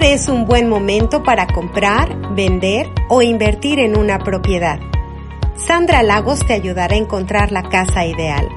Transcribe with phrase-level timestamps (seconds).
[0.00, 4.78] Es un buen momento para comprar, vender o invertir en una propiedad.
[5.56, 8.48] Sandra Lagos te ayudará a encontrar la casa ideal.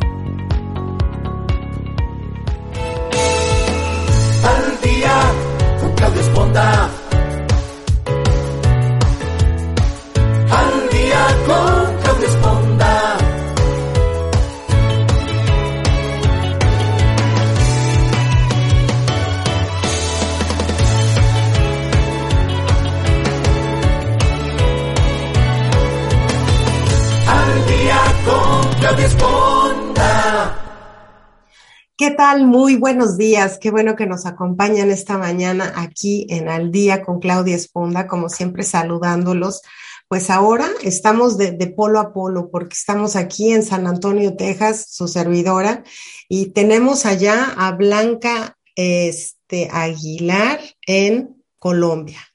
[32.37, 33.57] Muy buenos días.
[33.59, 38.29] Qué bueno que nos acompañan esta mañana aquí en Al Día con Claudia Esponda, como
[38.29, 39.63] siempre saludándolos.
[40.07, 44.85] Pues ahora estamos de, de, polo a polo porque estamos aquí en San Antonio, Texas,
[44.91, 45.83] su servidora,
[46.27, 52.28] y tenemos allá a Blanca este, Aguilar en Colombia.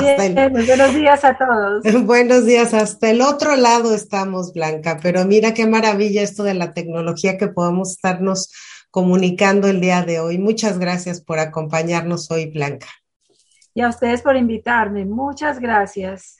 [0.00, 0.50] Bien, el...
[0.52, 1.82] buenos días a todos.
[2.06, 6.72] Buenos días, hasta el otro lado estamos, Blanca, pero mira qué maravilla esto de la
[6.72, 8.52] tecnología que podemos estarnos
[8.92, 10.38] comunicando el día de hoy.
[10.38, 12.86] Muchas gracias por acompañarnos hoy, Blanca.
[13.74, 15.04] Y a ustedes por invitarme.
[15.04, 16.36] Muchas gracias.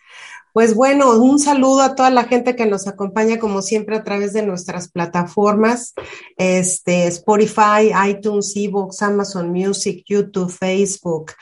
[0.52, 4.32] Pues bueno, un saludo a toda la gente que nos acompaña como siempre a través
[4.32, 5.94] de nuestras plataformas,
[6.36, 11.32] este, Spotify, iTunes, Evox, Amazon Music, YouTube, Facebook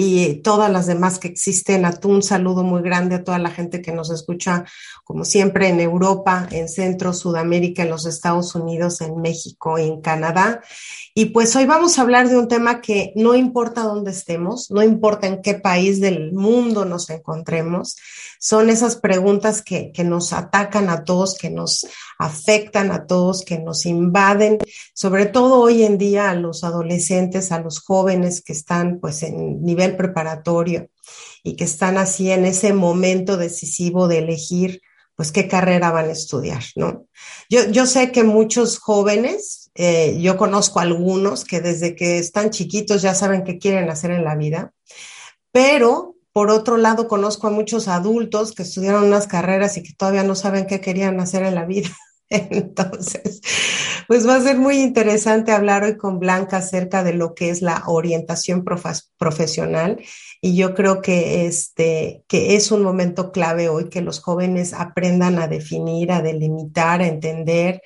[0.00, 1.84] y todas las demás que existen.
[1.84, 4.64] A un saludo muy grande a toda la gente que nos escucha,
[5.02, 10.60] como siempre, en Europa, en Centro, Sudamérica, en los Estados Unidos, en México, en Canadá.
[11.14, 14.84] Y pues hoy vamos a hablar de un tema que no importa dónde estemos, no
[14.84, 17.96] importa en qué país del mundo nos encontremos,
[18.38, 21.86] son esas preguntas que, que nos atacan a todos, que nos
[22.18, 24.58] afectan a todos, que nos invaden,
[24.94, 29.62] sobre todo hoy en día a los adolescentes, a los jóvenes que están pues en
[29.62, 30.88] nivel preparatorio
[31.42, 34.82] y que están así en ese momento decisivo de elegir
[35.18, 37.06] pues qué carrera van a estudiar, ¿no?
[37.50, 43.02] Yo, yo sé que muchos jóvenes, eh, yo conozco algunos que desde que están chiquitos
[43.02, 44.72] ya saben qué quieren hacer en la vida,
[45.50, 50.22] pero por otro lado conozco a muchos adultos que estudiaron unas carreras y que todavía
[50.22, 51.88] no saben qué querían hacer en la vida.
[52.28, 53.40] Entonces,
[54.06, 57.60] pues va a ser muy interesante hablar hoy con Blanca acerca de lo que es
[57.60, 60.00] la orientación prof profesional
[60.40, 65.40] y yo creo que este que es un momento clave hoy que los jóvenes aprendan
[65.40, 67.82] a definir, a delimitar, a entender,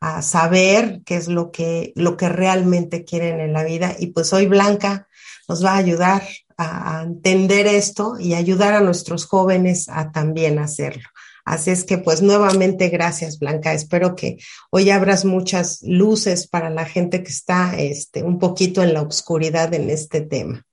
[0.00, 4.32] a saber qué es lo que lo que realmente quieren en la vida y pues
[4.32, 5.08] hoy Blanca
[5.48, 6.22] nos va a ayudar
[6.56, 11.08] a, a entender esto y ayudar a nuestros jóvenes a también hacerlo.
[11.46, 13.72] Así es que pues nuevamente gracias Blanca.
[13.72, 14.36] Espero que
[14.70, 19.72] hoy abras muchas luces para la gente que está este, un poquito en la oscuridad
[19.72, 20.64] en este tema.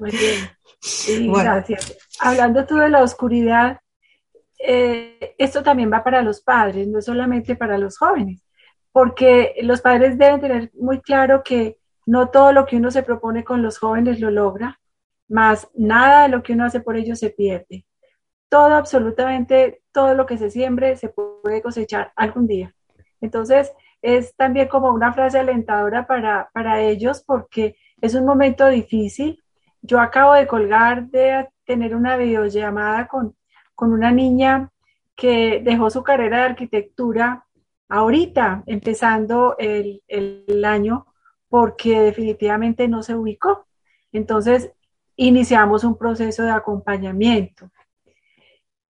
[0.00, 0.50] Muy bien.
[0.80, 1.44] Sí, bueno.
[1.44, 1.94] Gracias.
[2.18, 3.80] Hablando tú de la oscuridad,
[4.58, 8.42] eh, esto también va para los padres, no solamente para los jóvenes,
[8.92, 11.76] porque los padres deben tener muy claro que
[12.06, 14.80] no todo lo que uno se propone con los jóvenes lo logra,
[15.32, 17.84] más nada de lo que uno hace por ellos se pierde
[18.52, 22.74] todo, absolutamente todo lo que se siembre se puede cosechar algún día.
[23.22, 29.42] Entonces, es también como una frase alentadora para, para ellos porque es un momento difícil.
[29.80, 33.34] Yo acabo de colgar de tener una videollamada con,
[33.74, 34.70] con una niña
[35.16, 37.46] que dejó su carrera de arquitectura
[37.88, 41.06] ahorita, empezando el, el año,
[41.48, 43.66] porque definitivamente no se ubicó.
[44.12, 44.72] Entonces,
[45.26, 47.70] iniciamos un proceso de acompañamiento.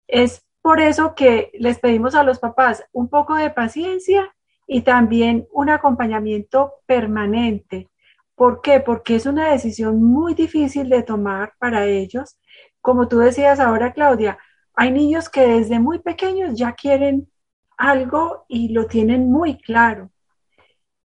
[0.07, 4.35] Es por eso que les pedimos a los papás un poco de paciencia
[4.67, 7.89] y también un acompañamiento permanente.
[8.35, 8.81] ¿Por qué?
[8.81, 12.39] Porque es una decisión muy difícil de tomar para ellos.
[12.81, 14.39] Como tú decías ahora, Claudia,
[14.75, 17.29] hay niños que desde muy pequeños ya quieren
[17.77, 20.11] algo y lo tienen muy claro,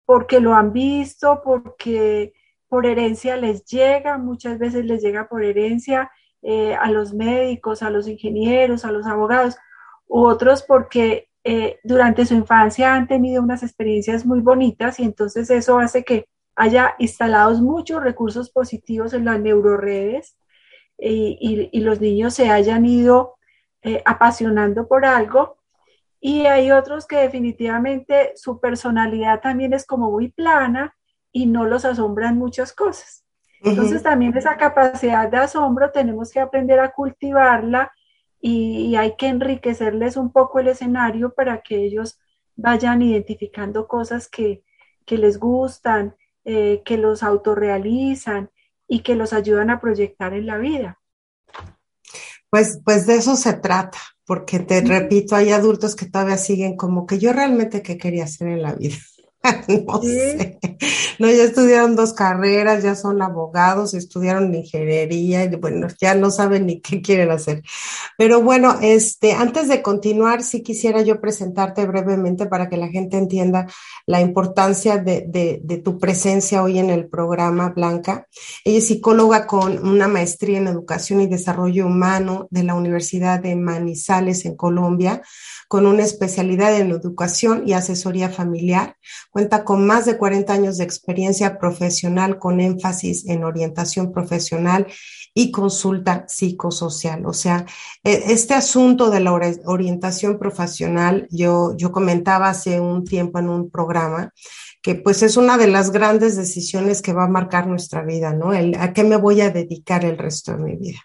[0.06, 2.34] porque lo han visto, porque
[2.70, 6.12] por herencia les llega, muchas veces les llega por herencia
[6.42, 9.58] eh, a los médicos, a los ingenieros, a los abogados,
[10.08, 15.50] u otros porque eh, durante su infancia han tenido unas experiencias muy bonitas y entonces
[15.50, 16.26] eso hace que
[16.56, 20.38] haya instalados muchos recursos positivos en las neuroredes
[20.98, 23.36] y, y, los niños se hayan ido
[23.82, 25.58] eh, apasionando por algo.
[26.20, 30.98] Y hay otros que definitivamente su personalidad también es como muy plana
[31.32, 33.24] y no los asombran muchas cosas.
[33.62, 37.92] Entonces también esa capacidad de asombro tenemos que aprender a cultivarla
[38.42, 42.20] y, hay que enriquecerles un poco el escenario para que ellos
[42.56, 44.64] vayan identificando cosas que,
[45.08, 46.16] les gustan,
[46.46, 48.52] eh, que los autorrealizan
[48.88, 51.00] y que los ayudan a proyectar en la vida.
[52.50, 57.06] Pues, pues de eso se trata, porque te repito, hay adultos que todavía siguen como
[57.06, 58.98] que yo realmente qué quería hacer en la vida.
[59.68, 60.60] no sé.
[61.20, 66.66] No, ya estudiaron dos carreras, ya son abogados, estudiaron ingeniería y bueno, ya no saben
[66.66, 67.62] ni qué quieren hacer.
[68.18, 73.18] Pero bueno, este, antes de continuar, sí quisiera yo presentarte brevemente para que la gente
[73.18, 73.68] entienda
[74.06, 78.28] la importancia de, de, de tu presencia hoy en el programa, Blanca.
[78.64, 83.56] Ella es psicóloga con una maestría en educación y desarrollo humano de la Universidad de
[83.56, 85.22] Manizales en Colombia
[85.70, 88.98] con una especialidad en educación y asesoría familiar.
[89.40, 94.86] Cuenta con más de 40 años de experiencia profesional con énfasis en orientación profesional
[95.34, 97.26] y consulta psicosocial.
[97.26, 97.66] O sea,
[98.04, 103.70] e, este asunto de la orientación profesional, yo, yo comentaba hace un tiempo en un
[103.70, 104.34] programa
[104.82, 108.52] que pues es una de las grandes decisiones que va a marcar nuestra vida, ¿no?
[108.52, 111.00] El, ¿A qué me voy a dedicar el resto de mi vida?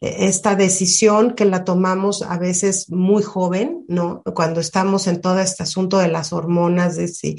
[0.00, 4.22] Esta decisión que la tomamos a veces muy joven, ¿no?
[4.34, 7.36] Cuando estamos en todo este asunto de las hormonas, de si,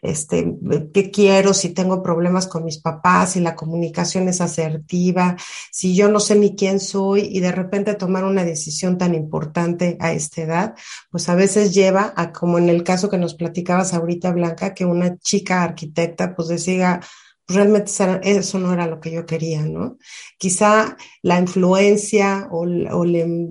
[0.00, 0.54] este,
[0.92, 5.34] qué quiero, si tengo problemas con mis papás, si la comunicación es asertiva,
[5.72, 9.96] si yo no sé ni quién soy y de repente tomar una decisión tan importante
[9.98, 10.74] a esta edad,
[11.10, 14.84] pues a veces lleva a, como en el caso que nos platicabas ahorita, Blanca, que
[14.84, 17.00] una chica arquitecta pues decida,
[17.46, 17.90] realmente
[18.22, 19.98] eso no era lo que yo quería, ¿no?
[20.38, 22.66] Quizá la influencia o,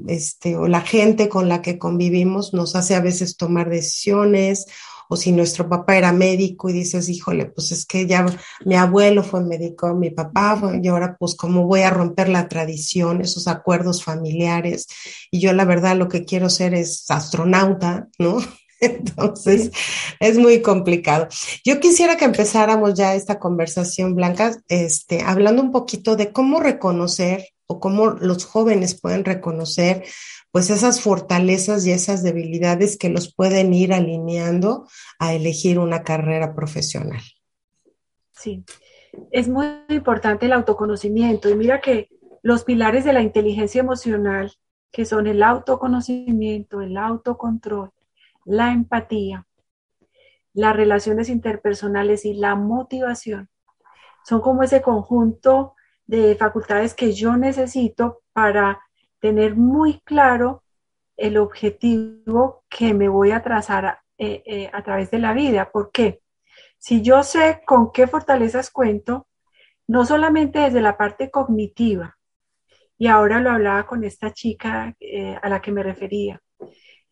[0.07, 4.65] este, o la gente con la que convivimos nos hace a veces tomar decisiones,
[5.09, 8.25] o si nuestro papá era médico y dices, híjole, pues es que ya
[8.65, 12.47] mi abuelo fue médico, mi papá fue, y ahora pues cómo voy a romper la
[12.47, 14.87] tradición, esos acuerdos familiares,
[15.29, 18.37] y yo la verdad lo que quiero ser es astronauta, ¿no?
[18.83, 19.71] Entonces,
[20.19, 21.27] es muy complicado.
[21.63, 27.47] Yo quisiera que empezáramos ya esta conversación, Blanca, este, hablando un poquito de cómo reconocer
[27.67, 30.03] o cómo los jóvenes pueden reconocer
[30.51, 34.87] pues esas fortalezas y esas debilidades que los pueden ir alineando
[35.17, 37.21] a elegir una carrera profesional.
[38.33, 38.63] Sí,
[39.31, 42.09] es muy importante el autoconocimiento y mira que
[42.43, 44.51] los pilares de la inteligencia emocional,
[44.91, 47.91] que son el autoconocimiento, el autocontrol,
[48.45, 49.47] la empatía,
[50.53, 53.49] las relaciones interpersonales y la motivación.
[54.23, 55.75] Son como ese conjunto
[56.05, 58.81] de facultades que yo necesito para
[59.19, 60.63] tener muy claro
[61.17, 65.71] el objetivo que me voy a trazar eh, eh, a, través de la vida.
[65.71, 66.21] ¿Por qué?
[66.77, 69.27] Si yo sé con qué fortalezas cuento,
[69.87, 72.17] no solamente desde la parte cognitiva,
[72.97, 76.41] y ahora lo hablaba con esta chica eh, a la que me refería,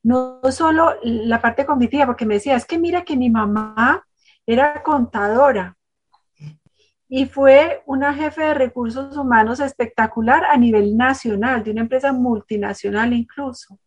[0.03, 4.05] no solo la parte cognitiva, porque me decía, es que mira que mi mamá
[4.45, 5.77] era contadora
[7.07, 13.13] y fue una jefe de recursos humanos espectacular a nivel nacional, de una empresa multinacional
[13.13, 13.77] incluso.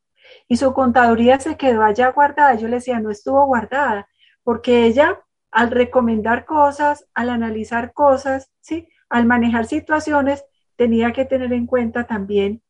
[0.46, 2.54] Y su contaduría se quedó allá guardada.
[2.54, 4.08] Yo le decía, no estuvo guardada,
[4.42, 8.88] porque ella al recomendar cosas, al analizar cosas, ¿sí?
[9.08, 10.44] al manejar situaciones,
[10.76, 12.62] tenía que tener en cuenta también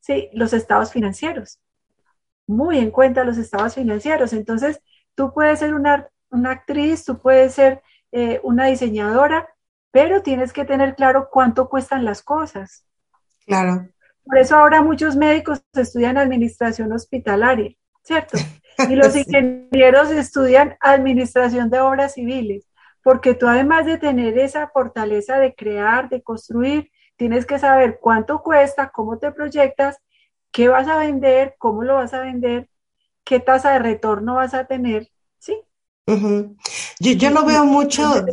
[0.00, 0.30] ¿sí?
[0.32, 1.60] los estados financieros
[2.48, 4.32] muy en cuenta los estados financieros.
[4.32, 4.80] Entonces,
[5.14, 6.08] tú puedes ser una,
[6.46, 9.48] actriz, tú puedes ser eh, una diseñadora,
[9.92, 12.84] pero tienes que tener claro cuánto cuestan las cosas.
[13.46, 13.88] Claro.
[14.24, 18.38] Por eso ahora muchos médicos estudian administración hospitalaria, ¿cierto?
[18.88, 22.68] Y los ingenieros estudian administración de obras civiles,
[23.02, 28.42] porque tú además de tener esa fortaleza de crear, de construir, tienes que saber cuánto
[28.42, 29.98] cuesta, cómo te proyectas
[30.50, 32.68] qué vas a vender, cómo lo vas a vender,
[33.24, 35.56] qué tasa de retorno vas a tener, ¿sí?
[36.06, 38.26] yo, yo lo veo mucho,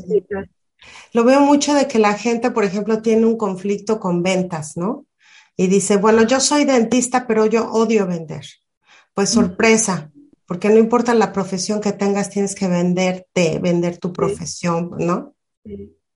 [1.14, 5.06] lo veo mucho de que la gente, por ejemplo, tiene un conflicto con ventas, ¿no?
[5.58, 8.46] y dice, bueno, yo soy dentista, pero yo odio vender.
[9.14, 10.12] Pues sorpresa,
[10.46, 15.34] porque no importa la profesión que tengas, tienes que venderte, vender tu profesión, ¿no?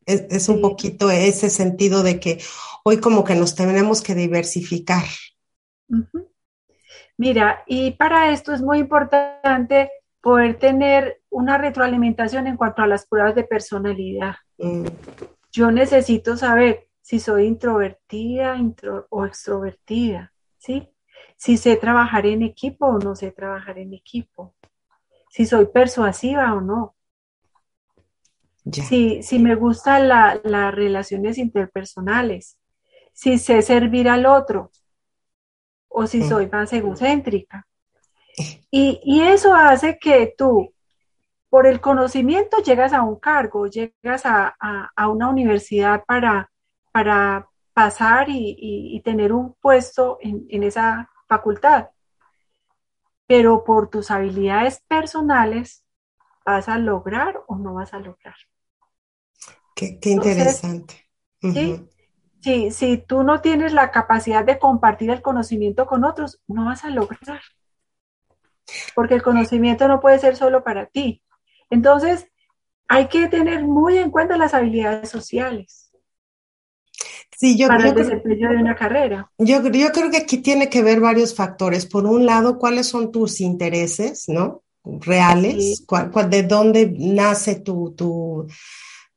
[0.05, 2.41] Es, un poquito ese sentido de que
[2.83, 5.05] hoy como que nos tenemos que diversificar.
[7.17, 9.91] Mira, y para esto es muy importante
[10.21, 14.35] poder tener una retroalimentación en cuanto a las pruebas de personalidad.
[14.57, 14.87] Mm.
[15.51, 18.55] Yo necesito saber si soy introvertida
[19.09, 20.89] o extrovertida, ¿sí?
[21.37, 24.55] Si sé trabajar en equipo o no sé trabajar en equipo.
[25.29, 26.95] Si soy persuasiva o no.
[28.71, 32.59] Si, si, me gustan las relaciones interpersonales.
[33.13, 34.71] Si sé servir al otro.
[35.89, 37.65] O si soy más egocéntrica.
[38.71, 40.71] Y, y eso hace que tú
[41.49, 44.55] por el conocimiento llegas a un cargo, llegas a,
[45.09, 46.51] una universidad para,
[46.91, 51.89] para pasar y, tener un puesto en, esa facultad.
[53.25, 55.83] Pero por tus habilidades personales,
[56.45, 58.35] ¿vas a lograr o no vas a lograr?
[59.75, 61.09] Qué, interesante.
[61.41, 61.87] ¿sí?
[62.41, 66.89] Si tú no tienes la capacidad de compartir el conocimiento con otros, no vas a
[66.89, 67.41] lograr.
[68.95, 71.21] Porque el conocimiento no puede ser solo para ti.
[71.69, 72.27] Entonces,
[72.87, 75.91] hay que tener muy en cuenta las habilidades sociales.
[77.37, 79.31] Sí, yo, para el desempeño de una carrera.
[79.37, 81.85] Yo, yo creo que aquí tiene que ver varios factores.
[81.85, 84.63] Por un lado, cuáles son tus intereses, ¿no?
[84.83, 85.85] Reales,
[86.29, 88.47] de dónde nace tu, tu,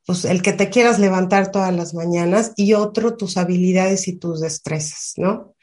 [0.05, 4.41] pues el que te quieras levantar todas las mañanas y otro, tus habilidades y tus
[4.41, 5.53] destrezas, ¿no?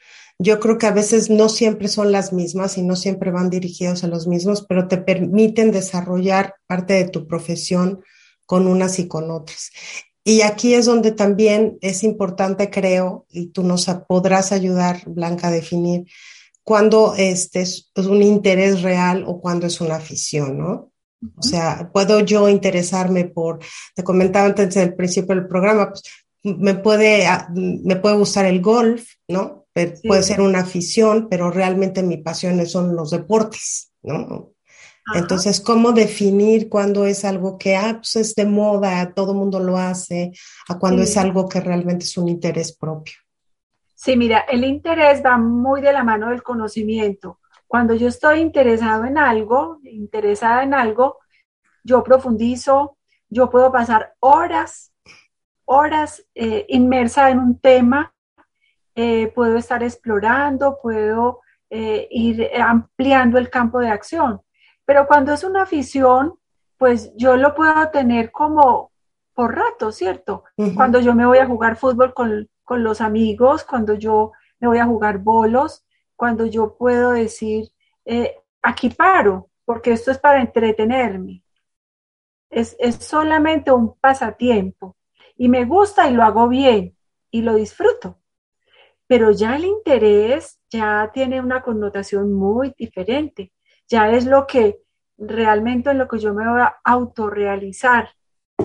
[0.43, 4.03] yo creo que a veces no siempre son las mismas y no siempre van dirigidos
[4.03, 8.03] a los mismos, pero te permiten desarrollar parte de tu profesión
[8.47, 9.69] con unas y con otras.
[10.23, 15.51] Y aquí es donde también es importante, creo, y tú nos podrás ayudar, Blanca, a
[15.51, 16.05] definir
[16.63, 20.90] cuándo este es un interés real o cuándo es una afición, ¿no?
[21.37, 23.59] O sea, puedo yo interesarme por,
[23.95, 26.03] te comentaba antes del principio del programa, pues,
[26.43, 29.61] me puede, ah, me puede gustar el golf, ¿no?
[29.73, 34.51] puede ser una afición, pero realmente mi pasión son los deportes, ¿no?
[35.15, 39.59] Entonces, ¿cómo definir cuándo es algo que ah, pues es de moda, todo el mundo
[39.59, 40.31] lo hace,
[40.69, 43.13] a cuándo es algo que realmente es un interés propio?
[43.95, 47.39] Sí, mira, el interés va muy de la mano del conocimiento.
[47.71, 51.19] Cuando yo estoy interesado en algo, interesada en algo,
[51.85, 52.97] yo profundizo,
[53.29, 54.93] yo puedo pasar horas,
[55.63, 58.13] horas eh, inmersa en un tema
[58.93, 64.41] eh, puedo estar explorando, puedo eh, ir ampliando el campo de acción.
[64.83, 66.33] Pero cuando es una afición,
[66.77, 68.91] pues yo lo puedo tener como
[69.33, 70.43] por rato, ¿cierto?
[70.75, 72.49] Cuando yo me voy a jugar fútbol con,
[72.83, 75.85] los amigos, cuando yo me voy a jugar bolos,
[76.21, 77.71] cuando yo puedo decir,
[78.05, 81.41] eh, aquí paro, porque esto es para entretenerme.
[82.51, 84.95] Es, es solamente un pasatiempo.
[85.35, 86.95] Y me gusta y lo hago bien
[87.31, 88.19] y lo disfruto.
[89.07, 93.51] Pero ya el interés ya tiene una connotación muy diferente,
[93.87, 94.79] ya es lo que
[95.17, 98.09] realmente en lo que yo me voy a autorrealizar,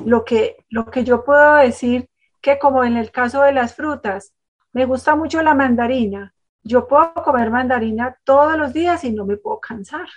[0.05, 2.11] lo que, lo que yo puedo decir
[2.43, 4.35] que como en el caso de las frutas,
[4.75, 6.35] me gusta mucho la mandarina,
[6.67, 10.09] yo puedo comer mandarina todos los días y no me puedo cansar.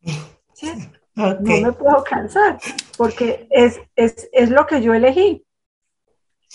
[1.16, 2.58] No me puedo cansar
[2.98, 5.46] porque es, es, es lo que yo elegí.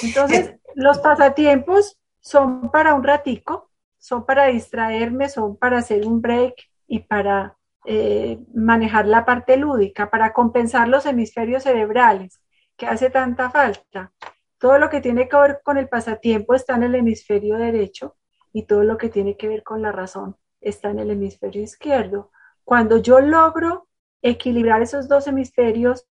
[0.03, 6.22] Entonces, eh, los pasatiempos son para un ratico, son para distraerme, son para hacer un
[6.22, 6.53] break
[6.86, 12.39] y para eh, manejar la parte lúdica, para compensar los hemisferios cerebrales
[12.77, 14.12] que hace tanta falta.
[14.60, 18.15] Todo lo que tiene que ver con el pasatiempo está en el hemisferio derecho
[18.53, 22.31] y todo lo que tiene que ver con la razón está en el hemisferio izquierdo.
[22.63, 23.88] Cuando yo logro
[24.22, 26.05] equilibrar esos dos hemisferios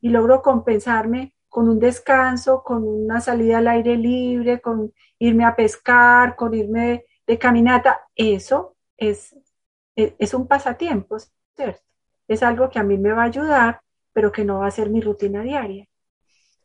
[0.00, 5.56] y logro compensarme con un descanso, con una salida al aire libre, con irme a
[5.56, 9.34] pescar, con irme de, caminata, eso es,
[9.94, 11.16] es, un pasatiempo,
[11.56, 11.80] ¿cierto?
[12.28, 13.80] Es algo que a mí me va a ayudar,
[14.12, 15.88] pero que no va a ser mi rutina diaria.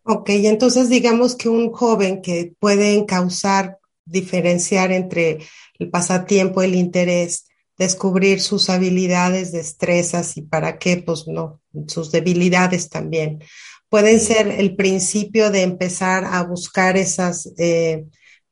[0.04, 5.39] Ok, entonces digamos que un joven que puede encauzar, diferenciar entre
[5.79, 12.89] el pasatiempo, el interés, descubrir sus habilidades, destrezas y para qué, pues no, sus debilidades
[12.89, 13.43] también
[13.91, 18.05] pueden ser el principio de empezar a buscar esas, eh,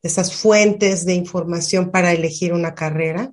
[0.03, 3.31] esas fuentes de información para elegir una carrera?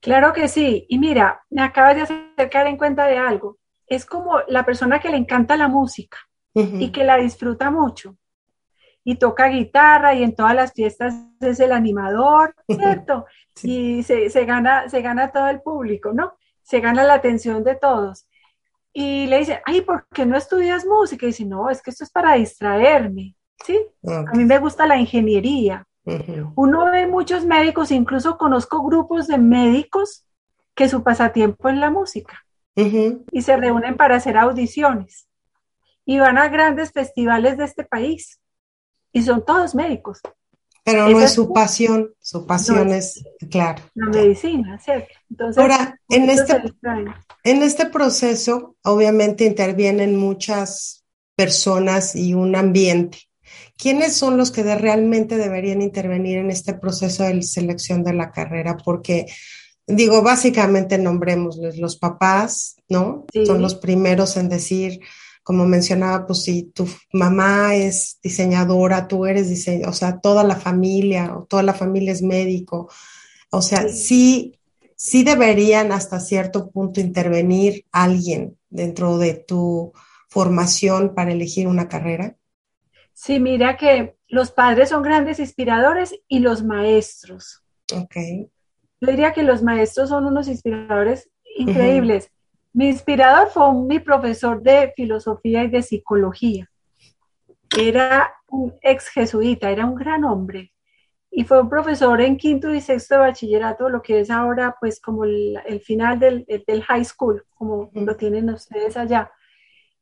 [0.00, 0.86] Claro que sí.
[0.88, 3.58] Y mira, me acabas de acercar en cuenta de algo.
[3.86, 6.18] Es como la persona que le encanta la música
[6.54, 8.16] y que la disfruta mucho.
[9.08, 13.24] Y toca guitarra y en todas las fiestas es el animador, ¿cierto?
[13.62, 16.32] Y se, se, gana, se gana todo el público, ¿no?
[16.64, 18.26] Se gana la atención de todos.
[18.92, 21.24] Y le dice, ay, ¿por qué no estudias música?
[21.24, 23.78] Y dice, no, es que esto es para distraerme, ¿sí?
[24.04, 25.86] A mí me gusta la ingeniería.
[26.56, 30.26] Uno ve muchos médicos, incluso conozco grupos de médicos
[30.74, 32.44] que su pasatiempo es la música
[32.74, 35.28] y se reúnen para hacer audiciones
[36.04, 38.40] y van a grandes festivales de este país
[39.16, 40.20] y son todos médicos.
[40.84, 43.82] Pero no es su pasión, su pasión es, claro.
[43.94, 45.08] La medicina, ¿cierto?
[45.30, 46.62] Entonces, Ahora, en este,
[47.42, 51.04] en este proceso, obviamente intervienen muchas
[51.34, 53.18] personas y un ambiente.
[53.76, 58.76] ¿quiénes son los que realmente deberían intervenir en este proceso de selección de la carrera?
[58.76, 59.26] Porque,
[59.86, 63.26] digo, básicamente nombrémosles los papás, ¿no?
[63.46, 65.00] Son los primeros en decir,
[65.46, 70.56] como mencionaba, pues si tu mamá es diseñadora, tú eres diseñadora, o sea, toda la
[70.56, 72.90] familia, o toda la familia es médico,
[73.52, 74.58] o sea, sí,
[74.96, 79.92] sí deberían hasta cierto punto intervenir alguien dentro de tu
[80.28, 82.34] formación para elegir una carrera.
[83.12, 87.62] Sí, mira que los padres son grandes inspiradores y los maestros.
[87.94, 88.16] Ok.
[89.00, 92.32] Yo diría que los maestros son unos inspiradores increíbles.
[92.76, 96.70] Mi inspirador fue mi profesor de filosofía y de psicología.
[97.74, 100.74] Era un ex jesuita, era un gran hombre.
[101.30, 105.00] Y fue un profesor en quinto y sexto de bachillerato, lo que es ahora pues
[105.00, 109.32] como el, final del, del, high school, como lo tienen ustedes allá.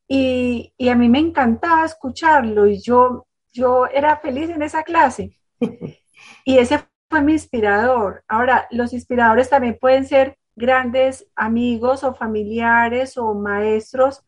[0.08, 5.38] Y, a mí me encantaba escucharlo y yo, yo era feliz en esa clase.
[6.44, 8.24] Y ese fue mi inspirador.
[8.26, 14.24] Ahora, los inspiradores también pueden ser grandes amigos o familiares o maestros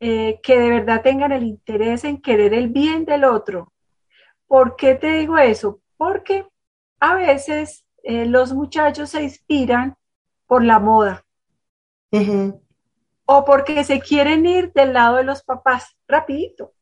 [0.00, 3.72] eh, que de verdad tengan el interés en querer el bien del otro.
[4.46, 5.80] ¿Por qué te digo eso?
[5.96, 6.46] Porque
[6.98, 9.96] a veces eh, los muchachos se inspiran
[10.46, 11.24] por la moda
[13.26, 16.72] o porque se quieren ir del lado de los papás, rapidito,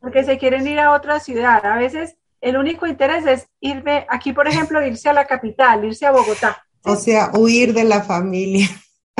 [0.00, 1.66] porque se quieren ir a otra ciudad.
[1.66, 6.06] A veces el único interés es irme, aquí por ejemplo, irse a la capital, irse
[6.06, 6.64] a Bogotá.
[6.84, 8.66] O sea, huir de la familia.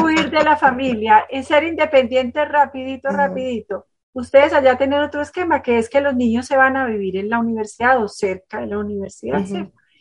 [0.03, 3.87] Huir de la familia y ser independiente rapidito, rapidito.
[4.15, 7.31] Ustedes allá tienen otro esquema, que es que los niños se van a vivir en
[7.31, 9.43] la universidad o cerca de la universidad,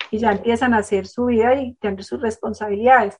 [0.10, 3.18] y ya empiezan a hacer su vida y tener sus responsabilidades.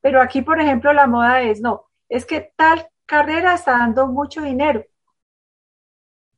[0.00, 4.42] Pero aquí, por ejemplo, la moda es, no, es que tal carrera está dando mucho
[4.42, 4.84] dinero.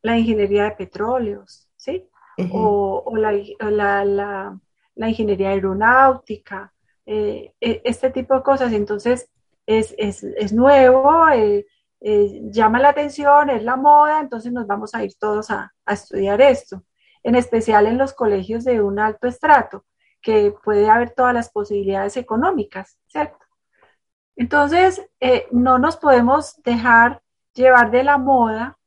[0.03, 2.09] La ingeniería de petróleos, ¿sí?
[2.53, 6.73] o, la, ingeniería aeronáutica,
[7.11, 8.71] eh, e, este tipo de cosas.
[8.73, 9.31] Entonces,
[9.67, 11.67] es, nuevo, eh,
[12.01, 15.93] eh, llama la atención, es la moda, entonces nos vamos a ir todos a, a
[15.95, 16.85] estudiar esto,
[17.23, 19.87] en especial en los colegios de un alto estrato,
[20.21, 23.39] que puede haber todas las posibilidades económicas, ¿cierto?
[24.37, 25.03] Entonces,
[25.51, 27.23] no nos podemos dejar
[27.55, 28.79] llevar de la moda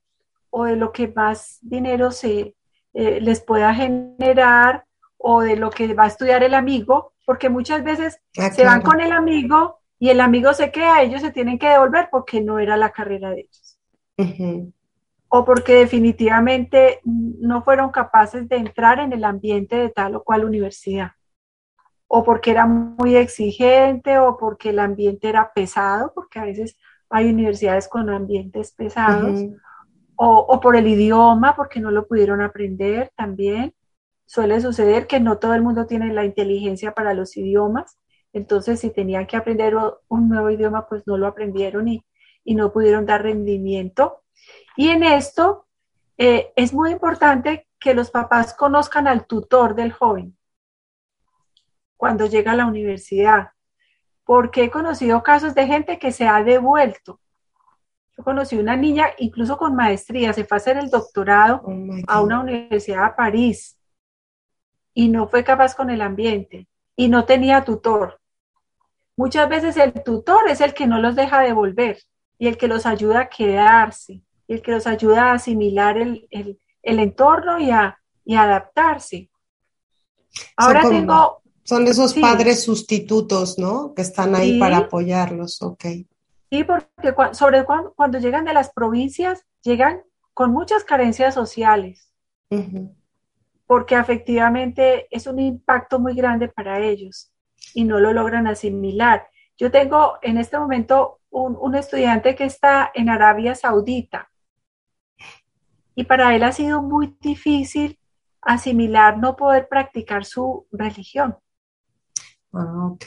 [0.50, 2.56] o de lo que más dinero se
[2.94, 4.86] les pueda generar
[5.24, 8.82] o de lo que va a estudiar el amigo, porque muchas veces ah, se van
[8.82, 12.60] con el amigo y el amigo se queda, ellos se tienen que devolver porque no
[12.60, 13.78] era la carrera de ellos.
[15.30, 20.44] O porque definitivamente no fueron capaces de entrar en el ambiente de tal o cual
[20.44, 21.12] universidad.
[22.08, 26.78] O porque era muy exigente o porque el ambiente era pesado, porque a veces
[27.10, 29.40] hay universidades con ambientes pesados,
[30.16, 33.74] o, por el idioma, porque no lo pudieron aprender también.
[34.32, 38.00] Suele suceder que no todo el mundo tiene la inteligencia para los idiomas,
[38.32, 39.76] entonces si tenían que aprender
[40.08, 42.06] un nuevo idioma, pues no lo aprendieron y,
[42.46, 44.24] no pudieron dar rendimiento.
[44.78, 45.68] Y en esto
[46.18, 50.38] eh, es muy importante que los papás conozcan al tutor del joven
[51.98, 53.50] cuando llega a la universidad,
[54.24, 57.20] porque he conocido casos de gente que se ha devuelto.
[58.16, 61.74] Yo conocí una niña, incluso con maestría, se fue a hacer el doctorado oh
[62.08, 63.78] a una universidad de París
[64.94, 68.20] y no fue capaz con el ambiente y no tenía tutor.
[69.16, 72.00] Muchas veces el tutor es el que no los deja devolver
[72.38, 76.28] y el que los ayuda a quedarse y el que los ayuda a asimilar el,
[76.82, 77.98] entorno y a,
[78.36, 79.30] adaptarse.
[80.56, 83.94] Ahora tengo son esos padres sustitutos, ¿no?
[83.94, 85.86] Que están ahí para apoyarlos, ok.
[86.50, 90.02] Sí, porque sobre cuando, llegan de las provincias, llegan
[90.34, 92.12] con muchas carencias sociales,
[93.72, 97.32] porque efectivamente es un impacto muy grande para ellos
[97.74, 99.30] y no lo logran asimilar.
[99.58, 104.30] Yo tengo en este momento un, un estudiante que está en Arabia Saudita
[105.96, 107.98] y para él ha sido muy difícil
[108.42, 111.38] asimilar no poder practicar su religión.
[112.52, 113.06] Ah, ok.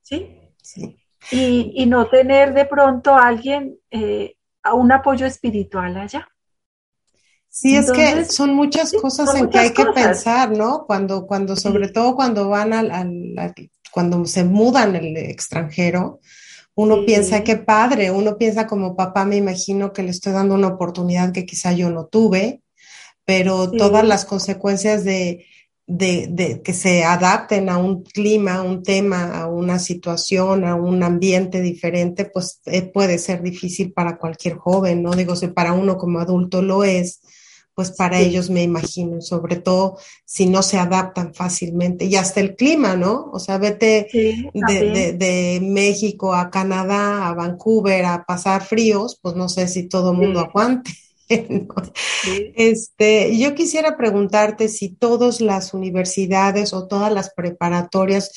[0.00, 0.36] ¿Sí?
[0.60, 0.98] Sí.
[1.30, 4.34] Y, no tener de pronto a alguien, eh,
[4.64, 6.28] a un apoyo espiritual allá.
[7.54, 10.86] Sí, es que son muchas cosas en que hay que pensar, ¿no?
[10.86, 13.54] Cuando, cuando, sobre todo cuando van al, al,
[13.90, 16.20] cuando se mudan el extranjero,
[16.74, 20.68] uno piensa qué padre, uno piensa como papá, me imagino que le estoy dando una
[20.68, 22.62] oportunidad que quizá yo no tuve,
[23.26, 25.44] pero todas las consecuencias de,
[25.86, 30.74] de, de, que se adapten a un clima, a un tema, a una situación, a
[30.74, 35.10] un ambiente diferente, pues eh, puede ser difícil para cualquier joven, ¿no?
[35.10, 37.20] Digo, si para uno como adulto lo es,
[37.74, 42.04] pues para ellos me imagino, sobre todo si no se adaptan fácilmente.
[42.04, 43.30] Y hasta el clima, ¿no?
[43.32, 44.08] O sea, vete
[44.52, 50.12] de, de, México a Canadá, a Vancouver, a pasar fríos, pues no sé si todo
[50.12, 50.92] el mundo aguante.
[52.54, 58.32] Este, yo quisiera preguntarte si todas las universidades o todas las preparatorias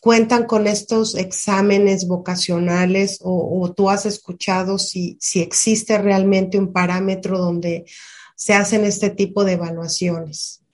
[0.00, 6.72] cuentan con estos exámenes vocacionales o, o tú has escuchado si, si existe realmente un
[6.74, 7.86] parámetro donde
[8.34, 10.64] se hacen este tipo de evaluaciones?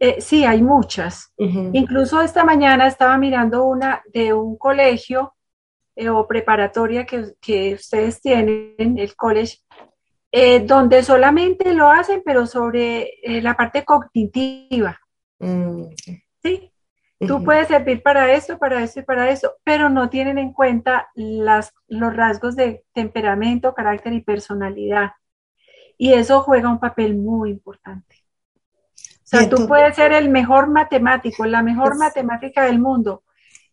[0.00, 1.32] Eh, sí, hay muchas.
[1.36, 5.34] Incluso esta mañana estaba mirando una de un colegio
[5.96, 9.58] eh, o preparatoria que, ustedes tienen, el college,
[10.30, 15.00] eh, donde solamente lo hacen, pero sobre la parte cognitiva.
[15.40, 15.86] Mm,
[16.42, 16.72] sí,
[17.26, 21.08] tú puedes servir para esto, para esto y para eso, pero no tienen en cuenta
[21.14, 25.10] las, los rasgos de temperamento, carácter y personalidad.
[25.98, 28.24] Y eso juega un papel muy importante.
[28.96, 33.24] O sea, tú puedes ser el mejor matemático, la mejor matemática del mundo,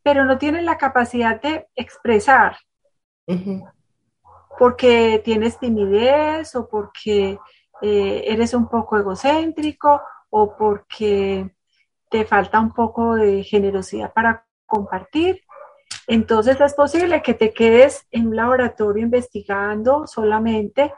[0.03, 2.57] pero no tienes la capacidad de expresar.
[4.59, 7.39] Porque tienes timidez o porque
[7.81, 11.49] eh, eres un poco egocéntrico o porque
[12.09, 15.41] te falta un poco de generosidad para compartir.
[16.07, 20.93] Entonces es posible que te quedes en un laboratorio investigando solamente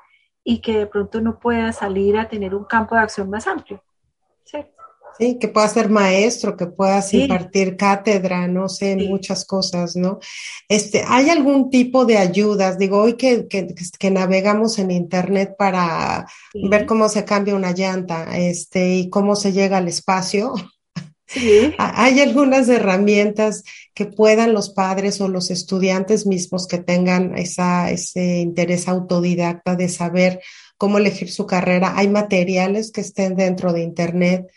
[0.49, 3.83] y que de pronto no pueda salir a tener un campo de acción más amplio.
[5.19, 10.19] Sí, que pueda ser maestro, que puedas impartir cátedra, no sé, muchas cosas, ¿no?
[10.69, 12.77] Este, ¿hay algún tipo de ayudas?
[12.77, 13.67] Digo, hoy que, que,
[13.99, 19.51] que navegamos en internet para ver cómo se cambia una llanta, este, y cómo se
[19.51, 20.53] llega al espacio,
[21.77, 23.63] Hay algunas herramientas
[23.93, 29.89] que puedan los padres o los estudiantes mismos que tengan esa, ese interés autodidacta de
[29.89, 30.39] saber
[30.77, 31.93] cómo elegir su carrera.
[31.97, 34.47] Hay materiales que estén dentro de Internet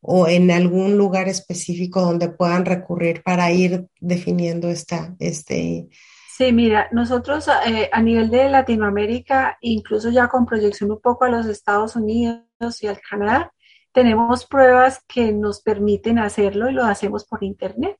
[0.00, 5.88] o en algún lugar específico donde puedan recurrir para ir definiendo esta, este.
[6.36, 11.28] Sí, mira, nosotros eh, a nivel de Latinoamérica, incluso ya con proyección un poco a
[11.28, 12.44] los Estados Unidos
[12.80, 13.52] y al Canadá,
[13.92, 17.98] tenemos pruebas que nos permiten hacerlo y lo hacemos por internet.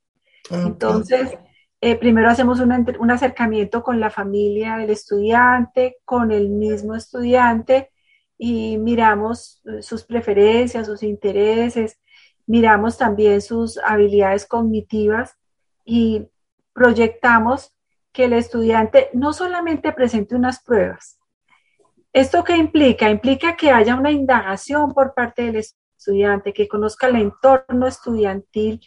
[0.50, 1.36] Entonces,
[1.80, 7.90] eh, primero hacemos un acercamiento con la familia del estudiante, con el mismo estudiante
[8.36, 11.98] y miramos eh, sus preferencias, sus intereses,
[12.46, 15.36] miramos también sus habilidades cognitivas
[15.84, 16.28] y
[16.72, 17.74] proyectamos
[18.12, 21.18] que el estudiante no solamente presente unas pruebas.
[22.12, 23.08] ¿Esto qué implica?
[23.08, 28.80] Implica que haya una indagación por parte del estudiante estudiante, que conozca el entorno estudiantil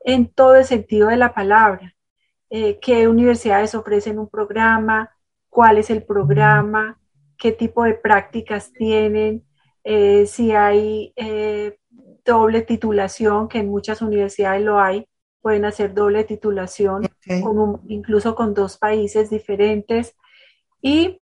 [0.00, 1.94] en todo el sentido de la palabra,
[2.50, 5.10] eh, qué universidades ofrecen un programa,
[5.48, 7.00] cuál es el programa,
[7.38, 9.44] qué tipo de prácticas tienen,
[9.84, 11.78] eh, si hay eh,
[12.24, 15.08] doble titulación, que en muchas universidades lo hay,
[15.40, 17.06] pueden hacer doble titulación,
[17.86, 20.16] incluso con dos países diferentes,
[20.82, 21.20] y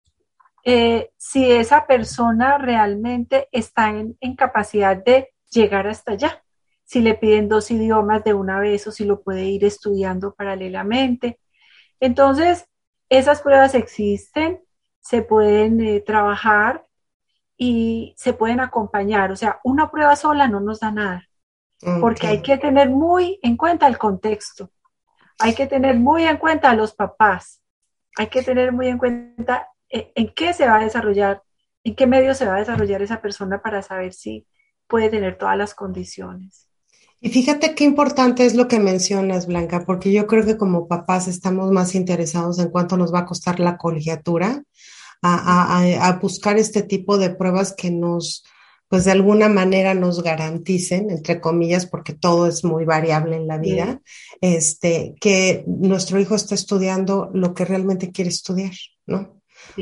[0.71, 6.43] eh, si esa persona realmente está en, capacidad de llegar hasta allá.
[6.83, 11.39] Si le piden dos idiomas de una vez o si lo puede ir estudiando paralelamente.
[11.99, 12.67] Entonces,
[13.09, 14.61] esas pruebas existen,
[15.01, 16.85] se pueden eh, trabajar
[17.57, 19.31] y se pueden acompañar.
[19.31, 21.27] O sea, una prueba sola no nos da nada,
[21.99, 24.69] porque hay que tener muy en cuenta el contexto,
[25.39, 27.59] hay que tener muy en cuenta a los papás,
[28.17, 31.43] hay que tener muy en cuenta en qué se va a desarrollar,
[31.83, 34.45] en qué medio se va a desarrollar esa persona para saber si
[34.87, 36.69] puede tener todas las condiciones.
[37.21, 41.27] Y fíjate qué importante es lo que mencionas, Blanca, porque yo creo que como papás
[41.27, 44.63] estamos más interesados en cuánto nos va a costar la colegiatura,
[45.21, 48.45] a, buscar este tipo de pruebas que nos,
[48.87, 53.57] pues de alguna manera nos garanticen, entre comillas, porque todo es muy variable en la
[53.57, 54.01] vida,
[54.39, 58.71] este, que nuestro hijo está estudiando lo que realmente quiere estudiar,
[59.05, 59.38] ¿no?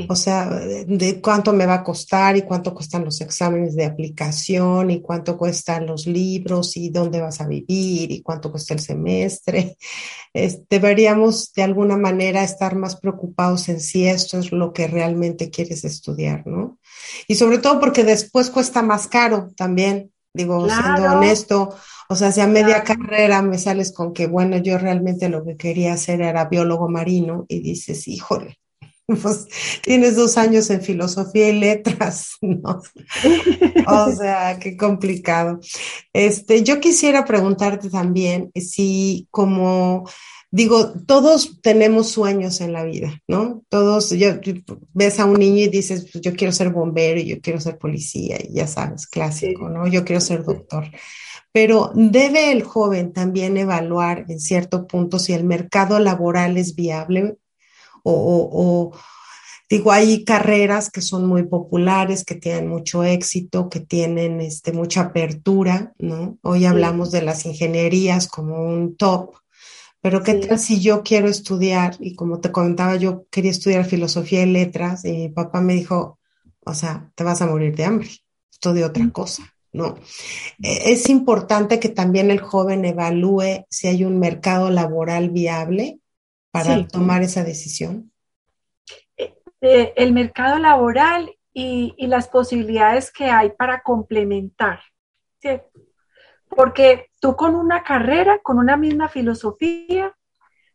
[0.08, 4.90] O sea, de cuánto me va a costar y cuánto cuestan los exámenes de aplicación
[4.90, 9.76] y cuánto cuestan los libros y dónde vas a vivir y cuánto cuesta el semestre.
[10.70, 15.84] deberíamos de alguna manera estar más preocupados en si esto es lo que realmente quieres
[15.84, 16.78] estudiar, ¿no?
[17.26, 21.74] Y sobre todo porque después cuesta más caro también, digo, siendo honesto.
[22.08, 25.56] O sea, si a media carrera me sales con que, bueno, yo realmente lo que
[25.56, 28.58] quería hacer era biólogo marino y dices, híjole,
[29.22, 29.46] pues
[29.82, 32.82] tienes dos años en filosofía y letras, ¿no?
[33.86, 35.60] O sea, qué complicado.
[36.12, 40.04] Este, yo quisiera preguntarte también si como
[40.50, 43.62] digo, todos tenemos sueños en la vida, ¿no?
[43.68, 44.40] Todos, yo,
[44.94, 47.78] ves a un niño y dices, pues yo quiero ser bombero y yo quiero ser
[47.78, 49.86] policía, y ya sabes, clásico, ¿no?
[49.86, 50.90] Yo quiero ser doctor.
[51.52, 57.36] Pero debe el joven también evaluar en cierto punto si el mercado laboral es viable
[58.02, 58.92] o,
[59.68, 65.02] digo, hay carreras que son muy populares, que tienen mucho éxito, que tienen este, mucha
[65.02, 66.38] apertura, ¿no?
[66.42, 69.34] Hoy hablamos de las ingenierías como un top,
[70.00, 71.96] pero ¿qué tal si yo quiero estudiar?
[72.00, 76.18] Y como te comentaba, yo quería estudiar filosofía y letras y mi papá me dijo,
[76.64, 78.08] o sea, te vas a morir de hambre,
[78.50, 79.10] estudia otra mm.
[79.10, 79.96] cosa, ¿no?
[80.62, 85.98] E, es importante que también el joven evalúe si hay un mercado laboral viable
[86.50, 88.12] para tomar esa decisión?
[89.16, 94.80] Eh, eh, el mercado laboral y, las posibilidades que hay para complementar,
[96.48, 100.16] Porque tú con una carrera, con una misma filosofía,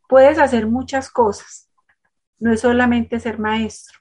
[0.08, 1.70] puedes hacer muchas cosas.
[2.38, 4.00] No es solamente ser maestro,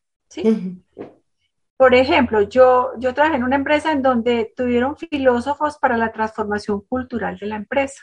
[1.77, 6.81] Por ejemplo, yo, yo trabajé en una empresa en donde tuvieron filósofos para la transformación
[6.83, 8.03] cultural de la empresa.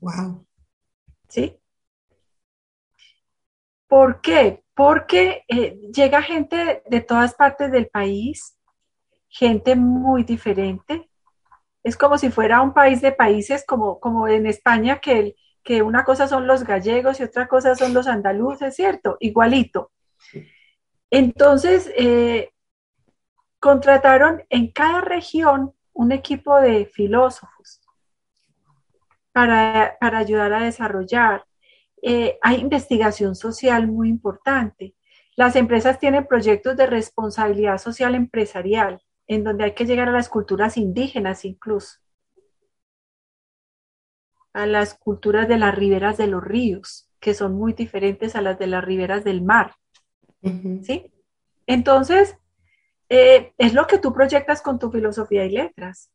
[0.00, 0.46] Wow.
[1.28, 1.58] ¿Sí?
[3.88, 4.62] ¿Por qué?
[4.74, 8.56] Porque eh, llega gente de todas partes del país,
[9.28, 11.10] gente muy diferente.
[11.82, 16.04] Es como si fuera un país de países, como, como en España, que, que una
[16.04, 19.16] cosa son los gallegos y otra cosa son los andaluces, ¿cierto?
[19.20, 19.90] Igualito.
[21.10, 22.52] Entonces, eh,
[23.58, 27.80] contrataron en cada región un equipo de filósofos
[29.32, 31.44] para, para ayudar a desarrollar
[32.02, 34.94] eh, hay investigación social muy importante.
[35.36, 40.28] Las empresas tienen proyectos de responsabilidad social empresarial, en donde hay que llegar a las
[40.28, 41.98] culturas indígenas incluso,
[44.52, 48.58] a las culturas de las riberas de los ríos, que son muy diferentes a las
[48.58, 49.74] de las riberas del mar.
[50.82, 51.12] ¿Sí?
[51.66, 52.36] Entonces,
[53.08, 56.10] eh, es lo que tú proyectas con tu filosofía y letras.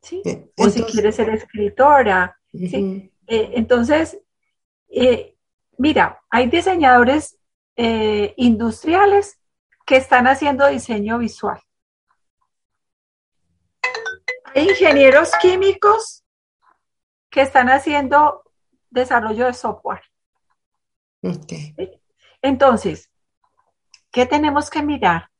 [0.00, 0.22] ¿Sí?
[0.58, 2.38] o si quieres ser escritora.
[2.52, 3.10] ¿sí?
[3.26, 4.18] Eh, entonces,
[4.94, 5.36] eh,
[5.78, 7.38] mira, hay diseñadores
[7.76, 9.40] eh, industriales
[9.84, 11.60] que están haciendo diseño visual.
[14.54, 16.24] Hay ingenieros químicos
[17.28, 18.44] que están haciendo
[18.90, 20.02] desarrollo de software.
[22.40, 23.10] Entonces,
[24.12, 25.30] ¿qué tenemos que mirar?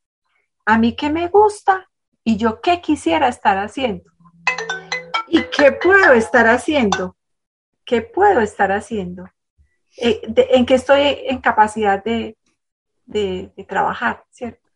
[0.66, 1.88] A mí qué me gusta
[2.24, 4.10] y yo qué quisiera estar haciendo.
[5.28, 7.16] ¿Y qué puedo estar haciendo?
[7.84, 9.28] ¿Qué puedo estar haciendo?
[9.96, 12.36] Eh, en que estoy en capacidad de,
[13.68, 14.68] trabajar, ¿cierto?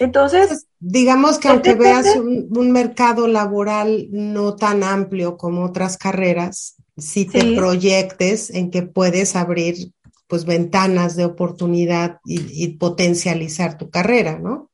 [0.00, 7.26] Entonces, digamos que aunque veas un, mercado laboral no tan amplio como otras carreras, si
[7.26, 9.92] te proyectes en que puedes abrir
[10.26, 14.70] pues ventanas de oportunidad y, potencializar tu carrera, ¿no?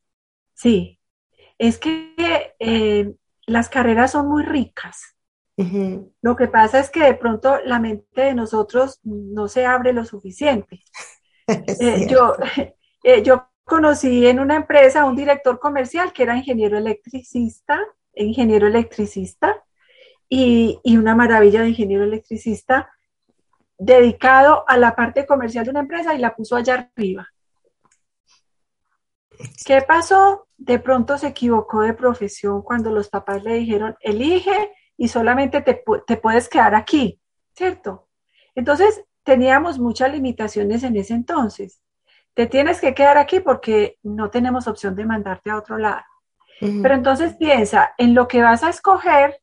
[0.55, 0.99] Sí,
[1.59, 3.13] es que eh,
[3.47, 5.12] las carreras son muy ricas.
[5.57, 10.05] Lo que pasa es que de pronto la mente de nosotros no se abre lo
[10.05, 10.83] suficiente.
[11.49, 12.37] Eh, yo,
[13.03, 17.81] eh, yo conocí en una empresa a un director comercial que era ingeniero electricista,
[18.15, 19.63] ingeniero electricista,
[20.29, 22.89] y, y, una maravilla de ingeniero electricista
[23.77, 27.29] dedicado a la parte comercial de una empresa y la puso allá arriba.
[29.67, 30.47] ¿Qué pasó?
[30.57, 34.71] De pronto se equivocó de profesión cuando los papás le dijeron, elige
[35.03, 35.83] y solamente te,
[36.17, 37.21] puedes quedar aquí,
[37.57, 38.07] ¿cierto?
[38.55, 41.83] Entonces, teníamos muchas limitaciones en ese entonces.
[42.35, 46.05] Te tienes que quedar aquí porque no tenemos opción de mandarte a otro lado.
[46.61, 49.41] Pero entonces piensa en lo que vas a escoger,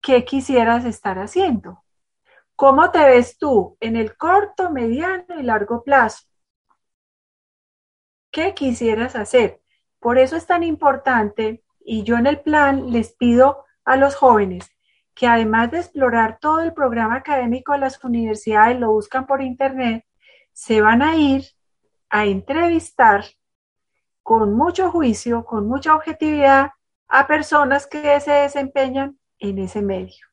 [0.00, 1.82] qué quisieras estar haciendo.
[2.54, 6.24] ¿Cómo te ves tú en el corto, mediano y largo plazo?
[8.30, 9.60] ¿Qué quisieras hacer?
[9.98, 14.70] Por eso es tan importante y yo en el plan les pido a los jóvenes
[15.14, 20.04] que además de explorar todo el programa académico de las universidades, lo buscan por internet,
[20.52, 21.44] se van a ir
[22.08, 23.24] a entrevistar
[24.22, 26.70] con mucho juicio, con mucha objetividad
[27.08, 30.24] a personas que se desempeñan en ese medio.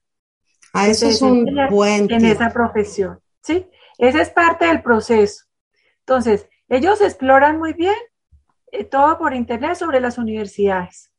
[0.72, 3.68] Ah, eso es un buen En esa profesión, ¿sí?
[3.98, 5.46] Ese es parte del proceso.
[6.02, 7.96] Entonces, ellos exploran muy bien
[8.72, 11.12] eh, todo por internet sobre las universidades.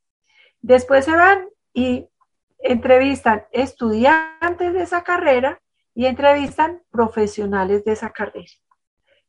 [0.61, 2.07] Después se van y
[2.59, 5.61] entrevistan estudiantes de esa carrera
[5.93, 8.51] y entrevistan profesionales de esa carrera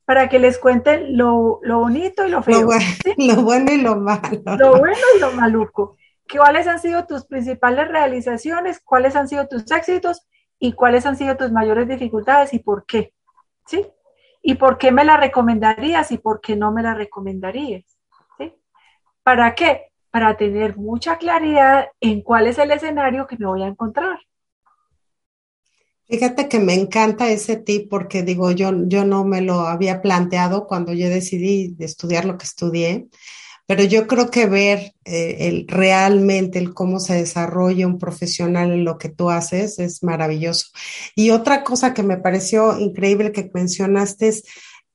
[0.08, 2.60] para que les cuenten lo, bonito y lo feo.
[3.18, 4.42] Lo bueno, y lo malo.
[4.58, 5.98] Lo bueno y lo maluco.
[6.34, 8.80] ¿Cuáles han sido tus principales realizaciones?
[8.82, 10.26] ¿Cuáles han sido tus éxitos?
[10.58, 13.12] ¿Y cuáles han sido tus mayores dificultades y por qué?
[13.66, 13.86] ¿Sí?
[14.40, 17.84] ¿Y por qué me la recomendarías y por qué no me la recomendarías?
[18.38, 18.54] ¿Sí?
[19.22, 19.87] ¿Para qué?
[20.10, 24.18] Para tener mucha claridad en cuál es el escenario que me voy a encontrar.
[26.08, 30.66] Fíjate que me encanta ese tip porque digo, yo, yo no me lo había planteado
[30.66, 33.08] cuando yo decidí estudiar lo que estudié,
[33.66, 38.84] pero yo creo que ver eh, el, realmente el cómo se desarrolla un profesional en
[38.86, 40.68] lo que tú haces es maravilloso.
[41.14, 44.44] Y otra cosa que me pareció increíble que mencionaste es,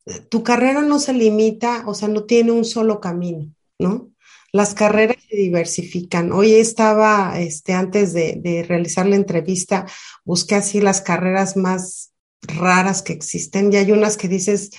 [0.08, 4.10] eh, tu carrera no se limita, o sea, no tiene un solo camino, ¿no?
[4.55, 6.31] Las carreras se diversifican.
[6.31, 9.87] Hoy estaba, este, antes de, realizar la entrevista,
[10.25, 12.11] busqué así las carreras más
[12.43, 14.69] raras que existen y hay unas que dices,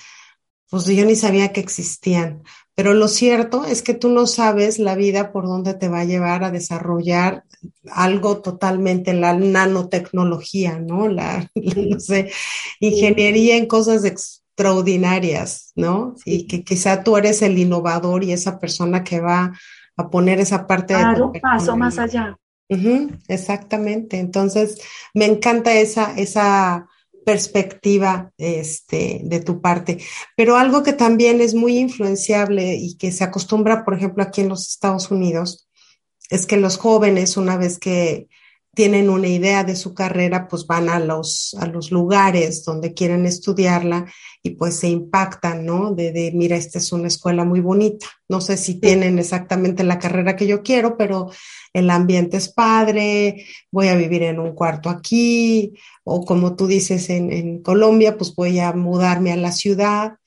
[0.69, 2.41] pues yo ni sabía que existían.
[2.73, 6.05] Pero lo cierto es que tú no sabes la vida por dónde te va a
[6.05, 7.43] llevar a desarrollar
[7.91, 11.09] algo totalmente, la nanotecnología, ¿no?
[11.09, 12.31] La, no sé,
[12.79, 14.05] ingeniería en cosas
[14.55, 16.15] extraordinarias, ¿no?
[16.23, 19.51] Y que quizá tú eres el innovador y esa persona que va
[19.97, 21.41] a poner esa parte claro, de...
[21.41, 22.37] paso más allá.
[23.27, 24.17] exactamente.
[24.17, 24.81] Entonces,
[25.13, 26.87] me encanta esa, esa
[27.25, 29.97] perspectiva este, de tu parte.
[30.37, 34.49] Pero algo que también es muy influenciable y que se acostumbra, por ejemplo, aquí en
[34.49, 35.67] los Estados Unidos,
[36.29, 38.29] es que los jóvenes, una vez que
[38.75, 43.25] tienen una idea de su carrera, pues van a los, a los lugares donde quieren
[43.25, 44.05] estudiarla
[44.43, 45.95] y pues se impactan, ¿no?
[45.95, 48.05] De, de, mira, esta es una escuela muy bonita.
[48.29, 51.31] No sé si tienen exactamente la carrera que yo quiero, pero
[51.73, 57.09] el ambiente es padre, voy a vivir en un cuarto aquí, o como tú dices
[57.09, 60.17] en, en Colombia, pues voy a mudarme a la ciudad.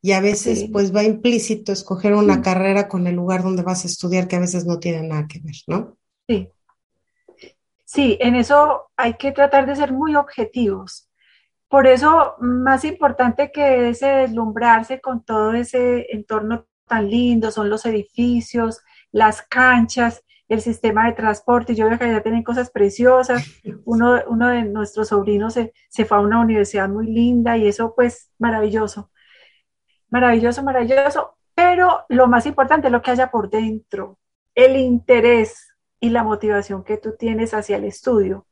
[0.00, 3.88] Y a veces, pues va implícito escoger una carrera con el lugar donde vas a
[3.88, 5.96] estudiar, que a veces no tiene nada que ver, ¿no?
[6.28, 6.48] Sí,
[7.86, 11.08] Sí, en eso hay que tratar de ser muy objetivos.
[11.68, 17.86] Por eso, más importante que ese deslumbrarse con todo ese entorno tan lindo, son los
[17.86, 18.80] edificios,
[19.12, 21.74] las canchas, el sistema de transporte.
[21.76, 23.44] Yo veo que allá tienen cosas preciosas.
[23.84, 27.94] Uno, uno de nuestros sobrinos se, se, fue a una universidad muy linda y eso
[27.94, 29.10] pues maravilloso.
[30.10, 31.36] Maravilloso, maravilloso.
[31.54, 34.18] Pero lo más importante es lo que haya por dentro,
[34.54, 35.65] el interés,
[36.00, 38.46] y la motivación que tú tienes hacia el estudio.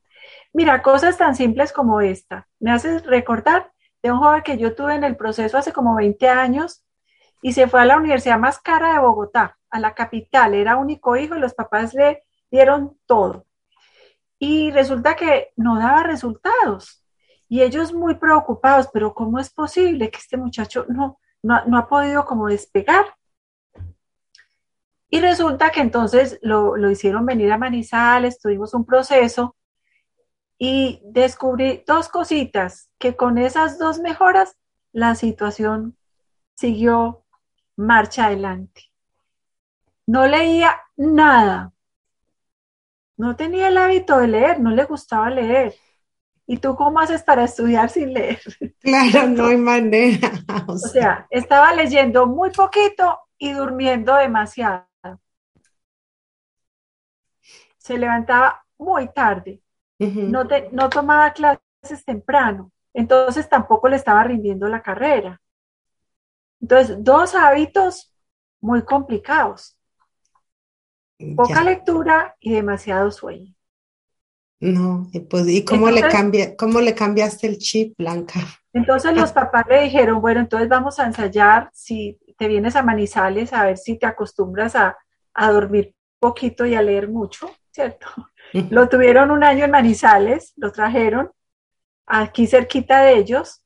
[0.53, 2.49] Mira, cosas tan simples como esta.
[2.61, 6.29] Me haces recordar de un joven que yo tuve en el proceso hace como 20
[6.29, 6.85] años
[7.43, 10.55] y se fue a la universidad más cara de Bogotá, a la capital.
[10.55, 13.47] Era único hijo y los papás le dieron todo.
[14.39, 17.05] Y resulta que no daba resultados.
[17.49, 21.89] Y ellos muy preocupados, pero ¿cómo es posible que este muchacho no, no, no ha
[21.89, 23.05] podido como despegar?
[25.15, 29.55] Y resulta que entonces lo, hicieron venir a Manizales, tuvimos un proceso
[30.59, 34.57] y descubrí dos cositas, que con esas dos mejoras
[34.91, 35.97] la situación
[36.57, 37.25] siguió
[37.77, 38.91] marcha adelante.
[40.05, 41.73] No leía nada.
[43.17, 45.77] No tenía el hábito de leer, no le gustaba leer.
[46.45, 48.41] ¿Y tú cómo haces para estudiar sin leer?
[48.81, 50.33] Claro, no hay manera.
[50.67, 54.89] O sea, estaba leyendo muy poquito y durmiendo demasiado
[57.85, 59.61] se levantaba muy tarde,
[59.99, 65.41] no, no tomaba clases temprano, entonces tampoco le estaba rindiendo la carrera.
[66.63, 68.11] Entonces, dos hábitos
[68.63, 69.77] muy complicados.
[71.37, 73.55] Poca lectura y demasiado sueño.
[74.61, 78.41] No, pues, ¿y cómo, le cambia, cómo le cambiaste el chip, Blanca?
[78.73, 83.53] Entonces los papás le dijeron, bueno, entonces vamos a ensayar, si te vienes a Manizales,
[83.53, 84.97] a ver si te acostumbras a,
[85.35, 87.51] a dormir poquito y a leer mucho.
[87.75, 88.07] ¿Cierto?
[88.71, 91.33] Lo tuvieron un año en Manizales, lo trajeron
[92.07, 93.65] aquí cerquita de ellos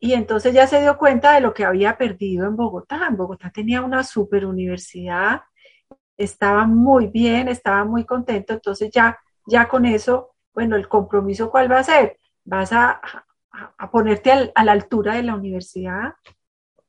[0.00, 3.06] y entonces ya se dio cuenta de lo que había perdido en Bogotá.
[3.08, 5.42] En Bogotá tenía una super universidad,
[6.16, 11.70] estaba muy bien, estaba muy contento, entonces ya, ya con eso, bueno, el compromiso cuál
[11.70, 12.18] va a ser?
[12.44, 13.00] Vas a,
[13.78, 16.14] a, ponerte a la altura de la universidad,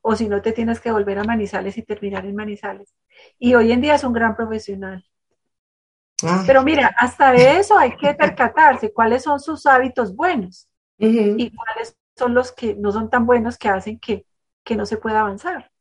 [0.01, 2.95] o si no te tienes que volver a Manizales y terminar en Manizales.
[3.37, 5.05] Y hoy en día es un gran profesional.
[6.45, 10.67] Pero mira, hasta de eso hay que percatarse cuáles son sus hábitos buenos
[10.97, 14.25] y cuáles son los que no son tan buenos que hacen que,
[14.63, 15.71] que no se pueda avanzar.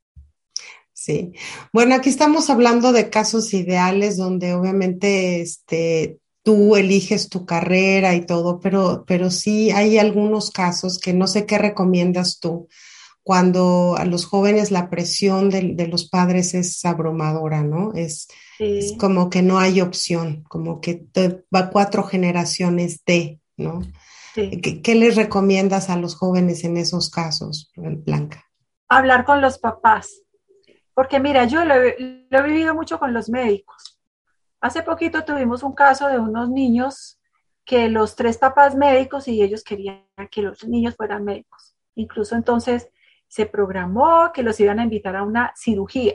[0.93, 1.33] Sí.
[1.73, 8.27] Bueno, aquí estamos hablando de casos ideales donde obviamente este, tú eliges tu carrera y
[8.27, 12.69] todo, pero, pero sí hay algunos casos que no sé qué recomiendas tú
[13.23, 17.93] cuando a los jóvenes la presión de, los padres es abrumadora, ¿no?
[17.95, 18.29] Es,
[18.59, 21.07] es, como que no hay opción, como que
[21.55, 23.81] va cuatro generaciones de, ¿no?
[24.35, 28.45] ¿Qué, les recomiendas a los jóvenes en esos casos, Blanca?
[28.89, 30.23] Hablar con los papás,
[30.95, 34.01] porque mira, yo lo he vivido mucho con los médicos.
[34.61, 37.19] Hace poquito tuvimos un caso de unos niños
[37.65, 41.75] que los tres papás médicos y ellos querían que los niños fueran médicos.
[41.95, 42.89] Incluso entonces
[43.29, 46.15] se programó que los iban a invitar a una cirugía,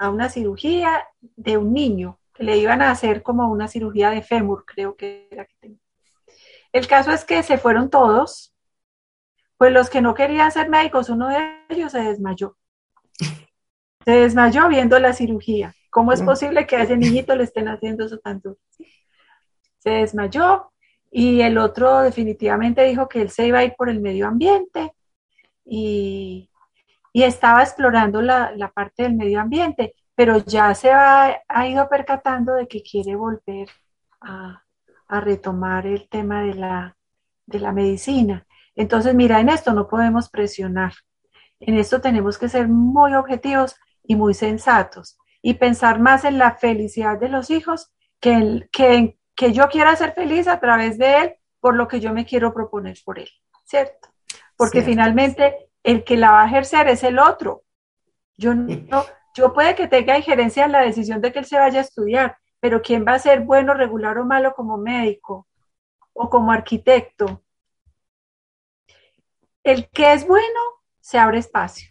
[0.00, 4.22] a una cirugía de un niño, que le iban a hacer como una cirugía de
[4.22, 5.78] fémur, creo que era que tenía.
[6.72, 8.54] El caso es que se fueron todos,
[9.58, 12.56] pues los que no querían ser médicos, uno de ellos se desmayó.
[14.06, 15.74] Se desmayó viendo la cirugía.
[15.90, 18.56] ¿Cómo es posible que a ese niñito le estén haciendo eso tanto?
[19.76, 20.72] Se desmayó
[21.10, 24.94] y el otro definitivamente dijo que él se iba a ir por el medio ambiente
[25.66, 26.49] y,
[27.14, 32.82] estaba explorando la, parte del medio ambiente, pero ya se ha, ido percatando de que
[32.82, 33.68] quiere volver
[34.20, 34.62] a,
[35.08, 36.96] retomar el tema de la,
[37.46, 38.46] de la medicina.
[38.76, 40.92] Entonces, mira, en esto no podemos presionar.
[41.58, 46.54] En esto tenemos que ser muy objetivos y muy sensatos y pensar más en la
[46.54, 47.90] felicidad de los hijos
[48.20, 52.14] que, que, que yo quiera ser feliz a través de él por lo que yo
[52.14, 53.28] me quiero proponer por él,
[53.64, 54.10] ¿cierto?
[54.60, 57.64] porque finalmente el que la va a ejercer es el otro.
[58.36, 59.04] Yo no,
[59.34, 62.38] yo puede que tenga injerencia en la decisión de que él se vaya a estudiar,
[62.58, 65.46] pero ¿quién va a ser bueno, regular o malo como médico
[66.12, 67.42] o como arquitecto?
[69.62, 70.60] El que es bueno,
[71.00, 71.90] se abre espacio.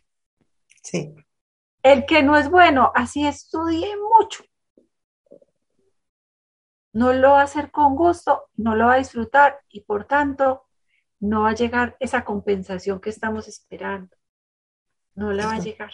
[0.82, 1.16] Sí.
[1.84, 4.44] El que no es bueno, así estudie mucho.
[6.92, 10.69] No lo va a hacer con gusto, no lo va a disfrutar y por tanto
[11.20, 14.16] no va a llegar esa compensación que estamos esperando.
[15.16, 15.92] No la va a llegar.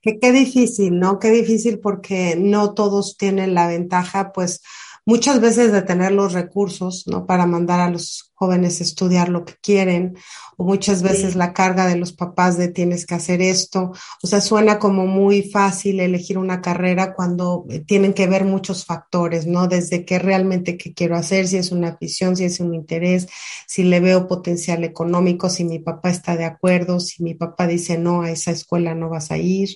[0.00, 1.18] Qué, qué difícil, ¿no?
[1.18, 4.62] Qué difícil porque no todos tienen la ventaja, pues
[5.08, 7.24] muchas veces de tener los recursos, ¿no?
[7.24, 10.18] Para mandar a los jóvenes a estudiar lo que quieren,
[10.58, 13.92] o muchas veces la carga de los papás de tienes que hacer esto.
[14.22, 18.84] O sea, suena como muy fácil elegir una carrera cuando eh, tienen que ver muchos
[18.84, 19.66] factores, ¿no?
[19.66, 23.28] Desde qué realmente qué quiero hacer, si es una afición, si es un interés,
[23.66, 27.96] si le veo potencial económico, si mi papá está de acuerdo, si mi papá dice
[27.96, 29.70] no, a esa escuela no vas a ir.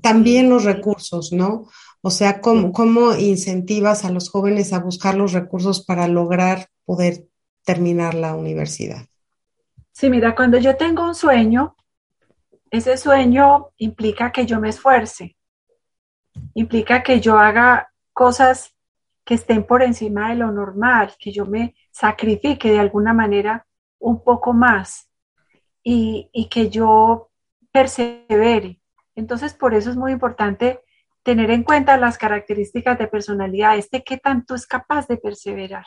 [0.00, 1.66] También los recursos, ¿no?
[2.00, 7.26] O sea, ¿cómo, ¿cómo incentivas a los jóvenes a buscar los recursos para lograr poder
[7.64, 9.06] terminar la universidad?
[9.92, 11.74] Sí, mira, cuando yo tengo un sueño,
[12.70, 15.36] ese sueño implica que yo me esfuerce,
[16.54, 18.74] implica que yo haga cosas
[19.24, 23.66] que estén por encima de lo normal, que yo me sacrifique de alguna manera
[23.98, 25.10] un poco más
[25.82, 27.30] y, y que yo
[27.72, 28.80] persevere.
[29.16, 30.80] Entonces, por eso es muy importante
[31.22, 35.84] tener en cuenta las características de personalidad, este qué tanto es capaz de perseverar,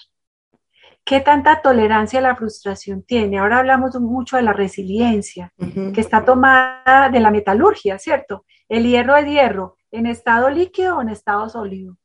[1.04, 3.40] qué tanta tolerancia a la frustración tiene.
[3.40, 8.46] Ahora hablamos mucho de la resiliencia, que está tomada de la metalurgia, ¿cierto?
[8.70, 11.98] El hierro es hierro, en estado líquido o en estado sólido,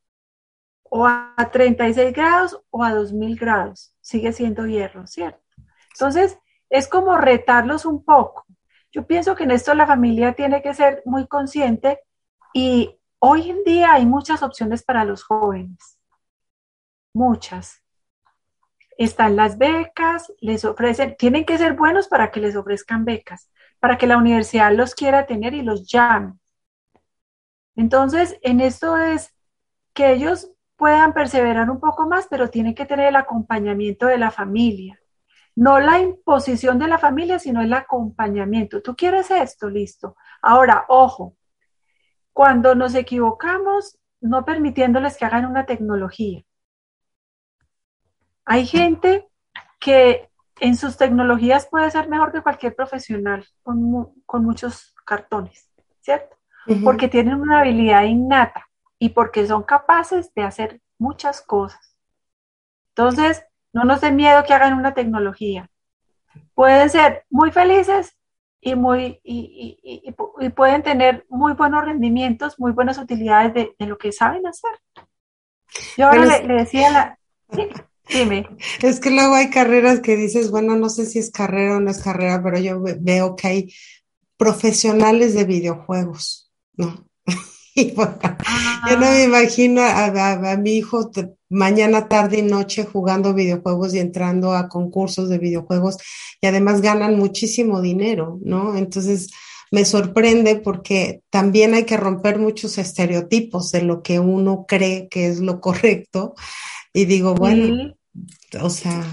[0.82, 5.42] o a 36 grados o a 2000 grados, sigue siendo hierro, ¿cierto?
[5.92, 6.38] Entonces,
[6.70, 8.44] es como retarlos un poco.
[8.92, 12.00] Yo pienso que en esto la familia tiene que ser muy consciente
[12.52, 12.98] y
[13.28, 15.98] Hoy en día hay muchas opciones para los jóvenes,
[17.12, 17.82] muchas.
[18.98, 23.50] Están las becas, les ofrecen, tienen que ser buenos para que les ofrezcan becas,
[23.80, 26.34] para que la universidad los quiera tener y los llame.
[27.74, 29.34] Entonces, en esto es
[29.92, 34.30] que ellos puedan perseverar un poco más, pero tienen que tener el acompañamiento de la
[34.30, 35.00] familia.
[35.56, 38.82] No la imposición de la familia, sino el acompañamiento.
[38.82, 40.14] Tú quieres esto, listo.
[40.42, 41.35] Ahora, ojo,
[42.36, 46.42] cuando nos equivocamos, no permitiéndoles que hagan una tecnología.
[48.44, 49.26] Hay gente
[49.80, 50.28] que
[50.60, 54.12] en sus tecnologías puede ser mejor que cualquier profesional con,
[54.44, 55.70] muchos cartones,
[56.02, 56.36] ¿cierto?
[56.84, 58.68] Porque tienen una habilidad innata
[58.98, 61.96] y porque son capaces de hacer muchas cosas.
[62.88, 65.70] Entonces, no nos den miedo que hagan una tecnología.
[66.52, 68.15] Pueden ser muy felices
[68.66, 70.12] y, muy, y,
[70.56, 74.72] pueden tener muy buenos rendimientos, muy buenas utilidades de, lo que saben hacer.
[75.96, 77.18] Yo ahora le, decía a la...
[78.08, 78.48] dime.
[78.82, 81.92] Es que luego hay carreras que dices, bueno, no sé si es carrera o no
[81.92, 83.74] es carrera, pero yo veo que hay
[84.36, 87.05] profesionales de videojuegos, ¿no?
[87.94, 88.18] Bueno,
[88.88, 91.10] yo no me imagino a, mi hijo
[91.50, 95.98] mañana, tarde y noche jugando videojuegos y entrando a concursos de videojuegos
[96.40, 98.76] y además ganan muchísimo dinero, ¿no?
[98.76, 99.30] Entonces
[99.70, 105.26] me sorprende porque también hay que romper muchos estereotipos de lo que uno cree que
[105.26, 106.34] es lo correcto
[106.92, 107.94] y digo, bueno,
[108.62, 109.04] o sea,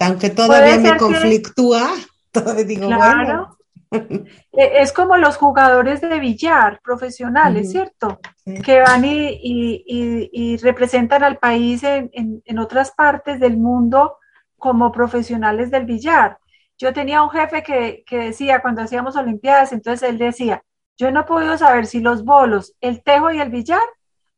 [0.00, 1.92] aunque todavía me conflictúa,
[2.32, 3.48] todavía digo, bueno.
[3.52, 3.55] e,
[4.52, 8.18] es como los jugadores de billar profesionales, ¿cierto?
[8.64, 14.18] Que van y, representan al país en, otras partes del mundo
[14.56, 16.38] como profesionales del billar.
[16.78, 20.62] Yo tenía un jefe que, decía, cuando hacíamos Olimpiadas, entonces él decía,
[20.96, 23.80] yo no he podido saber si los bolos, el tejo y el billar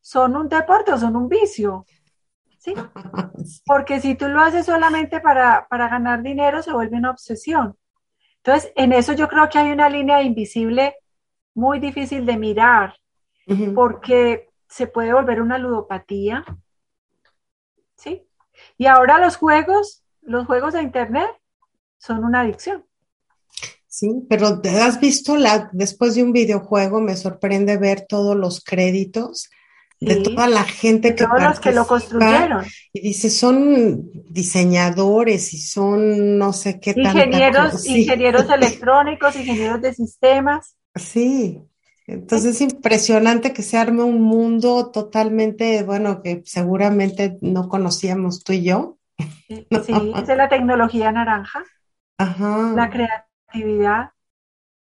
[0.01, 1.85] son un deporte o son un vicio.
[2.59, 2.75] ¿Sí?
[3.67, 7.77] Porque si tú lo haces solamente para, para ganar dinero, se vuelve una obsesión.
[8.43, 10.95] Entonces, en eso yo creo que hay una línea invisible
[11.55, 12.95] muy difícil de mirar,
[13.75, 16.45] porque se puede volver una ludopatía,
[17.97, 18.27] ¿sí?
[18.77, 21.31] Y ahora los juegos, los juegos de Internet
[21.99, 22.85] son una adicción.
[23.87, 29.51] Sí, pero has visto la, después de un videojuego, me sorprende ver todos los créditos
[30.01, 32.65] de toda la gente que todos los que lo construyeron.
[32.93, 40.77] y dice son diseñadores y son no sé qué ingenieros ingenieros electrónicos ingenieros de sistemas.
[40.95, 41.63] Sí.
[42.07, 48.53] Entonces es impresionante que se arme un mundo totalmente bueno que seguramente no conocíamos tú
[48.53, 48.99] y yo.
[49.49, 51.65] Sí, es la tecnología naranja.
[52.21, 52.73] Ajá.
[52.75, 54.11] la creatividad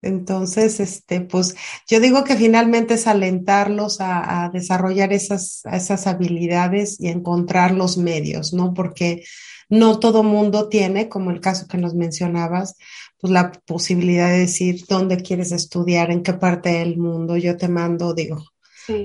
[0.03, 1.57] entonces, este, pues
[1.89, 8.53] yo digo que finalmente es alentarlos a, desarrollar esas, esas habilidades y encontrar los medios,
[8.53, 8.75] ¿no?
[8.75, 9.25] Porque
[9.69, 12.77] no todo mundo tiene, como el caso que nos mencionabas,
[13.19, 17.37] pues la posibilidad de decir dónde quieres estudiar, en qué parte del mundo.
[17.37, 18.45] Yo te mando, digo,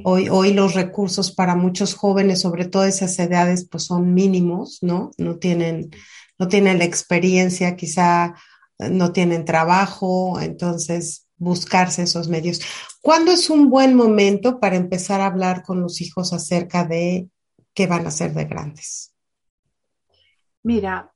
[0.04, 5.12] hoy, hoy los recursos para muchos jóvenes, sobre todo esas edades, pues son mínimos, ¿no?
[5.18, 5.90] No tienen,
[6.38, 8.36] no tienen la experiencia quizá
[8.90, 12.62] no tienen trabajo, entonces buscarse esos medios.
[13.02, 17.30] ¿Cuándo es un buen momento para empezar a hablar con los hijos acerca de
[17.74, 19.14] qué van a ser de grandes?
[20.64, 21.12] Mira,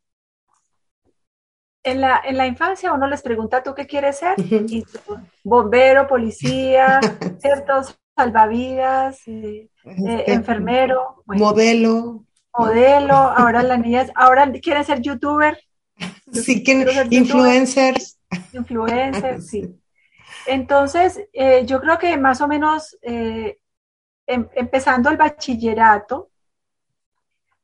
[1.83, 4.35] en la, en la infancia uno les pregunta, ¿tú qué quieres ser?
[5.43, 6.99] bombero, policía,
[7.39, 11.23] ciertos salvavidas, eh, eh, enfermero.
[11.27, 12.25] modelo.
[12.57, 15.59] Modelo, ahora las niñas, ahora quieren ser youtuber.
[16.43, 18.19] Sí, que influencers.
[18.53, 19.79] Influencers, sí.
[20.45, 23.57] Entonces, eh, yo creo que más o menos eh,
[24.27, 26.29] em, empezando el bachillerato,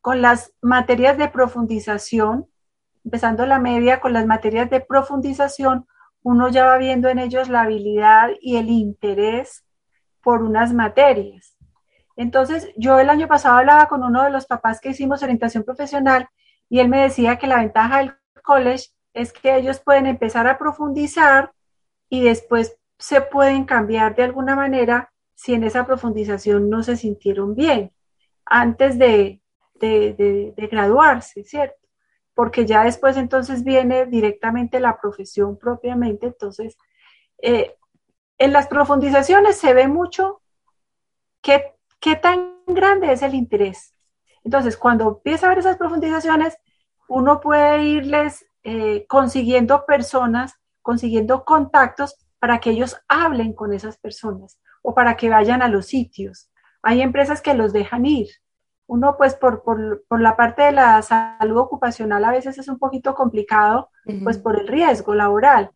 [0.01, 2.47] con las materias de profundización,
[3.05, 5.87] empezando la media con las materias de profundización,
[6.23, 9.63] uno ya va viendo en ellos la habilidad y el interés
[10.23, 11.55] por unas materias.
[12.15, 16.27] Entonces, yo el año pasado hablaba con uno de los papás que hicimos orientación profesional
[16.69, 20.57] y él me decía que la ventaja del college es que ellos pueden empezar a
[20.57, 21.51] profundizar
[22.09, 27.55] y después se pueden cambiar de alguna manera si en esa profundización no se sintieron
[27.55, 27.91] bien
[28.45, 29.41] antes de,
[30.71, 31.79] graduarse, ¿cierto?
[32.35, 36.77] Porque ya después entonces viene directamente la profesión propiamente, entonces
[37.39, 37.75] eh,
[38.37, 40.41] en las profundizaciones se ve mucho
[41.41, 43.95] qué, qué tan grande es el interés.
[44.43, 46.57] Entonces, cuando empieza a ver esas profundizaciones,
[47.11, 54.59] uno puede irles eh, consiguiendo personas, consiguiendo contactos para que ellos hablen con esas personas
[54.81, 56.49] o para que vayan a los sitios.
[56.81, 58.29] Hay empresas que los dejan ir.
[58.87, 59.61] Uno, pues, por,
[60.09, 63.89] la parte de la salud ocupacional a veces es un poquito complicado,
[64.23, 65.71] pues, por el riesgo laboral.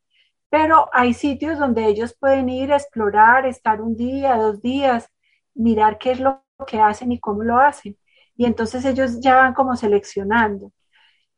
[0.50, 5.10] Pero hay sitios donde ellos pueden ir a explorar, estar un día, dos días,
[5.54, 7.98] mirar qué es lo que hacen y cómo lo hacen.
[8.38, 10.72] Y entonces ellos ya van como seleccionando.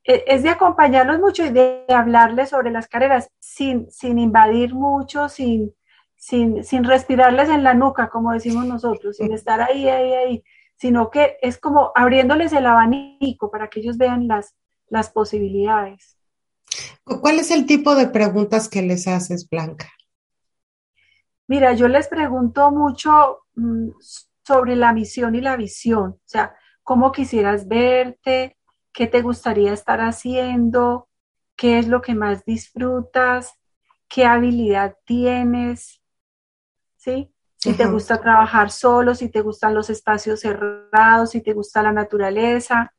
[0.08, 5.28] E, es de acompañarlos mucho y de hablarles sobre las carreras sin, sin invadir mucho,
[5.28, 5.76] sin,
[6.16, 10.44] sin, sin respirarles en la nuca, como decimos nosotros, sin estar ahí, ahí, ahí,
[10.78, 14.56] sino que es como abriéndoles el abanico para que ellos vean las,
[14.88, 16.18] las posibilidades.
[17.04, 19.90] ¿Cuál es el tipo de preguntas que les haces, Blanca?
[21.48, 23.90] Mira, yo les pregunto mucho mm,
[24.44, 28.57] sobre la misión y la visión, o sea, cómo quisieras verte,
[28.98, 31.08] qué te gustaría estar haciendo,
[31.56, 33.54] qué es lo que más disfrutas,
[34.08, 36.02] qué habilidad tienes,
[36.96, 37.32] ¿sí?
[37.58, 41.92] Si te gusta trabajar solo, si te gustan los espacios cerrados, si te gusta la
[41.92, 42.92] naturaleza,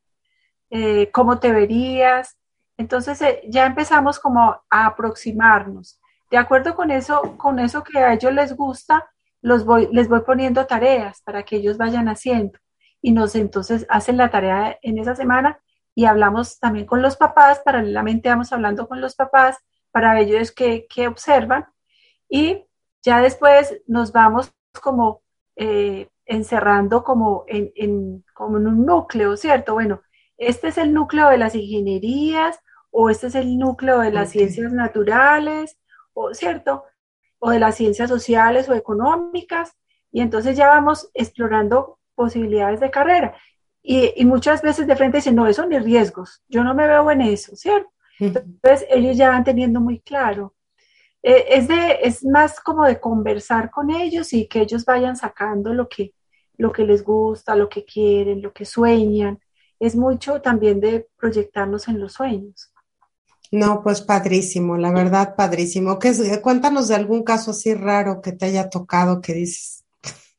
[0.71, 2.39] eh, cómo te verías.
[2.77, 4.41] Entonces eh, ya empezamos como
[4.71, 6.01] a aproximarnos.
[6.31, 9.11] De acuerdo con eso, con eso que a ellos les gusta,
[9.43, 12.57] los voy, les voy poniendo tareas para que ellos vayan haciendo.
[13.03, 15.59] Y nos entonces hacen la tarea en esa semana
[15.99, 19.59] y hablamos también con los papás, paralelamente vamos hablando con los papás
[19.91, 21.67] para ellos que, observan
[22.29, 22.67] y
[23.03, 25.25] ya después nos vamos como
[25.57, 29.75] eh, encerrando como en, como en un núcleo, ¿cierto?
[29.75, 30.01] Bueno,
[30.37, 32.61] este es el núcleo de las ingenierías
[32.93, 35.81] o este es el núcleo de las ciencias naturales,
[36.13, 36.85] o, ¿cierto?
[37.41, 39.73] O de las ciencias sociales o económicas.
[40.13, 43.37] Y entonces ya vamos explorando posibilidades de carrera.
[43.83, 47.11] Y, y muchas veces de frente dicen, no, eso ni riesgos, yo no me veo
[47.11, 47.91] en eso, ¿cierto?
[48.21, 50.55] Entonces ellos ya van teniendo muy claro.
[51.23, 55.73] Eh, es, de, es más como de conversar con ellos y que ellos vayan sacando
[55.73, 56.15] lo que,
[56.57, 59.41] lo que les gusta, lo que quieren, lo que sueñan.
[59.81, 62.73] Es mucho también de proyectarnos en los sueños.
[63.51, 65.99] No, pues padrísimo, la verdad, padrísimo.
[65.99, 66.13] ¿Qué,
[66.43, 69.85] cuéntanos de algún caso así raro que te haya tocado que dices,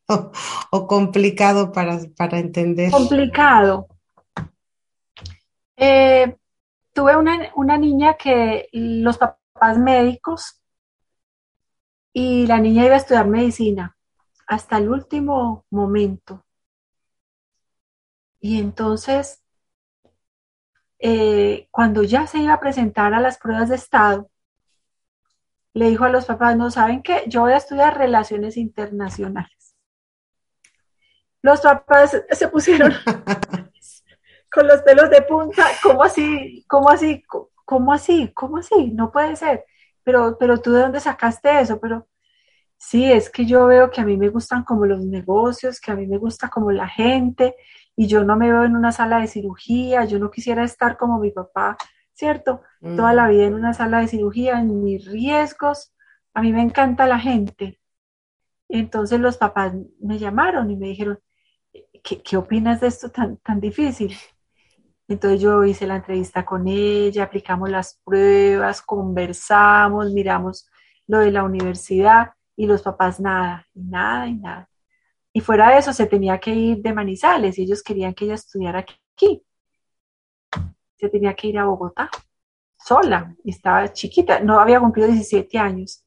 [0.71, 2.91] o, complicado para, para, entender.
[2.91, 3.87] Complicado.
[5.77, 6.35] Eh,
[6.93, 10.61] tuve una, niña que los papás médicos
[12.11, 13.95] y la niña iba a estudiar medicina
[14.47, 16.45] hasta el último momento.
[18.41, 19.43] Y entonces,
[20.99, 24.29] eh, cuando ya se iba a presentar a las pruebas de estado,
[25.73, 29.58] le dijo a los papás, no saben qué, yo voy a estudiar relaciones internacionales.
[31.41, 32.93] Los papás se pusieron
[34.51, 36.65] con los pelos de punta, ¿cómo así?
[36.67, 37.23] ¿Cómo así?
[37.65, 38.31] ¿Cómo así?
[38.33, 38.91] ¿Cómo así?
[38.91, 39.65] No puede ser.
[40.03, 41.79] Pero, pero tú de dónde sacaste eso?
[41.79, 42.07] Pero
[42.77, 45.95] sí, es que yo veo que a mí me gustan como los negocios, que a
[45.95, 47.55] mí me gusta como la gente,
[47.95, 51.19] y yo no me veo en una sala de cirugía, yo no quisiera estar como
[51.19, 51.77] mi papá,
[52.13, 52.61] ¿cierto?
[52.81, 55.93] Toda la vida en una sala de cirugía, en mis riesgos.
[56.33, 57.79] A mí me encanta la gente.
[58.69, 61.19] Entonces los papás me llamaron y me dijeron,
[62.03, 64.15] ¿qué, opinas de esto tan, tan difícil?
[65.07, 70.69] Entonces yo hice la entrevista con ella, aplicamos las pruebas, conversamos, miramos
[71.07, 74.69] lo de la universidad y los papás nada, nada, y nada.
[75.33, 78.35] Y fuera de eso se tenía que ir de Manizales y ellos querían que ella
[78.35, 79.43] estudiara aquí.
[80.97, 82.09] Se tenía que ir a Bogotá
[82.79, 86.03] sola estaba chiquita, no había cumplido 17 años.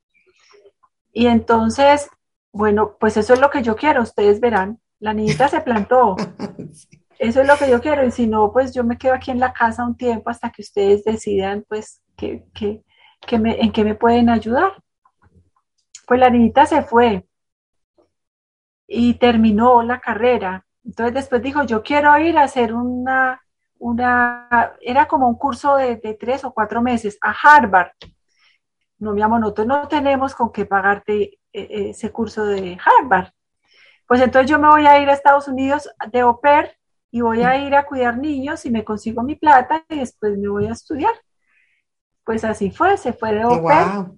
[1.12, 2.08] Y entonces,
[2.52, 4.80] bueno, pues eso es lo que yo quiero, ustedes verán.
[5.02, 6.14] La niñita se plantó.
[7.18, 9.40] Eso es lo que yo quiero y si no, pues yo me quedo aquí en
[9.40, 12.44] la casa un tiempo hasta que ustedes decidan, pues, que,
[13.36, 14.80] me, en qué me pueden ayudar.
[16.06, 17.26] Pues la niñita se fue
[18.86, 20.64] y terminó la carrera.
[20.84, 23.42] Entonces después dijo, yo quiero ir a hacer una,
[23.80, 27.90] una era como un curso de, tres o cuatro meses a Harvard.
[28.98, 33.32] No, mi amor, nosotros no tenemos con qué pagarte eh, eh, ese curso de Harvard.
[34.12, 36.76] Pues entonces yo me voy a ir a Estados Unidos de au pair
[37.10, 40.48] y voy a ir a cuidar niños y me consigo mi plata y después me
[40.48, 41.14] voy a estudiar.
[42.22, 44.12] Pues así fue, se fue de OPE.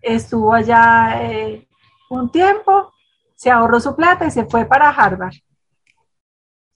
[0.00, 1.68] Estuvo allá eh,
[2.10, 2.92] un tiempo,
[3.36, 5.34] se ahorró su plata y se fue para Harvard.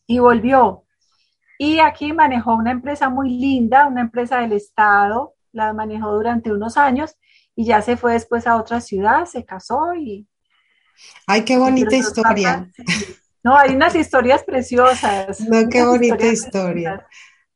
[0.07, 0.85] Y volvió.
[1.59, 6.77] Y aquí manejó una empresa muy linda, una empresa del Estado, la manejó durante unos
[6.77, 7.17] años
[7.57, 10.29] y ya se fue después a otra ciudad, se casó y...
[11.27, 12.71] Ay, qué bonita historia.
[13.45, 15.41] No, hay unas historias preciosas.
[15.41, 17.07] No, qué bonita historia.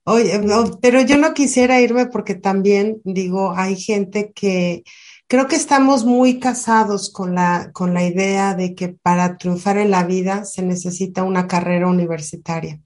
[0.04, 0.40] Oye,
[0.80, 4.84] pero yo no quisiera irme porque también digo, hay gente que
[5.26, 9.90] creo que estamos muy casados con la, con la idea de que para triunfar en
[9.90, 12.80] la vida se necesita una carrera universitaria.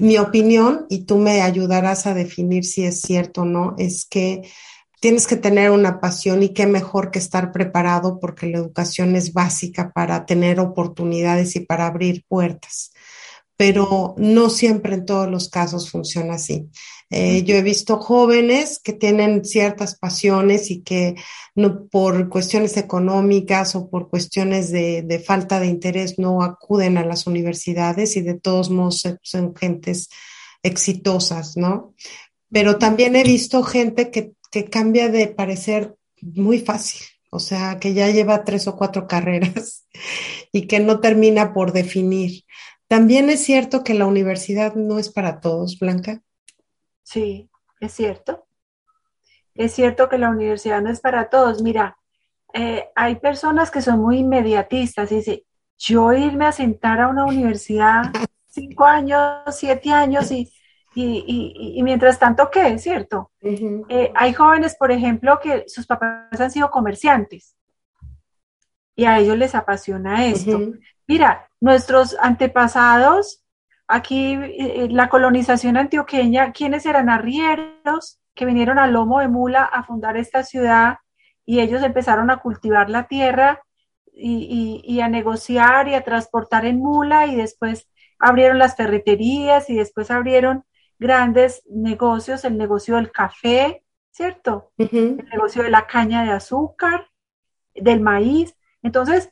[0.00, 4.42] Mi opinión, y tú me ayudarás a definir si es cierto o no, es que
[5.04, 9.34] tienes que tener una pasión y qué mejor que estar preparado porque la educación es
[9.34, 12.94] básica para tener oportunidades y para abrir puertas.
[13.54, 16.70] Pero no siempre en todos los casos funciona así.
[17.10, 21.16] Eh, yo he visto jóvenes que tienen ciertas pasiones y que
[21.54, 27.04] no, por cuestiones económicas o por cuestiones de, de falta de interés no acuden a
[27.04, 30.08] las universidades y de todos modos son gentes
[30.62, 31.92] exitosas, ¿no?
[32.50, 37.92] Pero también he visto gente que que cambia de parecer muy fácil, o sea, que
[37.92, 39.88] ya lleva tres o cuatro carreras
[40.52, 42.44] y que no termina por definir.
[42.86, 46.22] También es cierto que la universidad no es para todos, Blanca.
[47.02, 47.50] Sí,
[47.80, 48.46] es cierto.
[49.56, 51.60] es cierto que la universidad no es para todos.
[51.60, 51.98] Mira,
[52.52, 55.40] eh, hay personas que son muy inmediatistas y dicen,
[55.78, 58.04] yo irme a sentar a una universidad
[58.46, 60.52] cinco años, siete años y,
[60.94, 62.78] y, mientras tanto, ¿qué?
[62.78, 63.30] ¿Cierto?
[63.40, 67.56] Eh, hay jóvenes, por ejemplo, que sus papás han sido comerciantes
[68.96, 70.60] y a ellos les apasiona esto.
[71.06, 73.42] Mira, nuestros antepasados,
[73.88, 79.82] aquí eh, la colonización antioqueña, ¿quiénes eran arrieros que vinieron al lomo de mula a
[79.84, 80.98] fundar esta ciudad
[81.46, 83.62] y ellos empezaron a cultivar la tierra
[84.16, 87.88] y, a negociar y a transportar en mula y después
[88.20, 90.64] abrieron las ferreterías y después abrieron
[91.04, 94.72] grandes negocios, el negocio del café, ¿cierto?
[94.78, 97.10] El negocio de la caña de azúcar,
[97.74, 98.56] del maíz.
[98.82, 99.30] Entonces,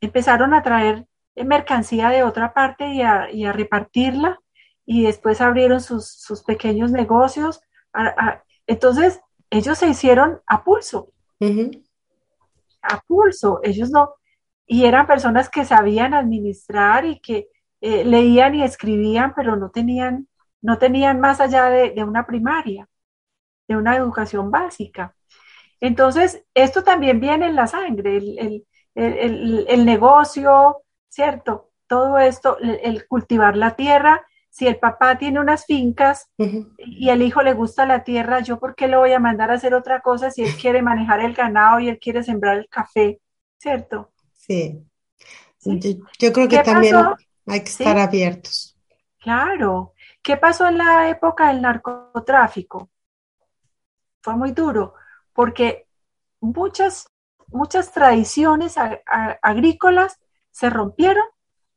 [0.00, 1.06] empezaron a traer
[1.36, 4.40] mercancía de otra parte y a, repartirla
[4.86, 7.60] y después abrieron sus, pequeños negocios.
[8.66, 9.20] entonces,
[9.50, 11.12] ellos se hicieron a pulso.
[12.80, 13.60] A pulso.
[13.62, 14.14] Ellos no.
[14.66, 17.48] Y eran personas que sabían administrar y que
[17.82, 20.28] eh, leían y escribían, pero no tenían,
[20.62, 22.88] no tenían más allá de, una primaria,
[23.68, 25.14] de una educación básica.
[25.80, 28.18] Entonces, esto también viene en la sangre,
[28.94, 31.70] el, negocio, ¿cierto?
[31.88, 34.24] Todo esto, el, cultivar la tierra.
[34.48, 36.28] Si el papá tiene unas fincas
[36.76, 39.54] y el hijo le gusta la tierra, ¿yo por qué le voy a mandar a
[39.54, 43.18] hacer otra cosa si él quiere manejar el ganado y él quiere sembrar el café,
[43.56, 44.12] ¿cierto?
[44.34, 44.84] Sí.
[45.64, 46.96] Yo, creo que también
[47.46, 48.76] hay que estar abiertos.
[49.20, 49.94] Claro.
[50.22, 52.90] ¿Qué pasó en la época del narcotráfico?
[54.20, 54.94] Fue muy duro,
[55.32, 55.88] porque
[56.40, 57.08] muchas,
[57.48, 58.76] muchas tradiciones
[59.42, 60.20] agrícolas
[60.50, 61.24] se rompieron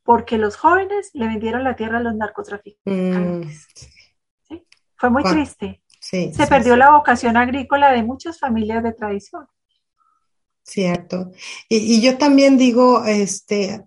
[0.03, 3.67] porque los jóvenes le vendieron la tierra a los narcotraficantes.
[4.49, 4.55] Mm.
[4.95, 5.81] Fue muy triste.
[5.99, 9.47] se perdió la vocación agrícola de muchas familias de tradición.
[10.61, 11.31] Cierto.
[11.69, 13.85] Y, y, yo también digo, este,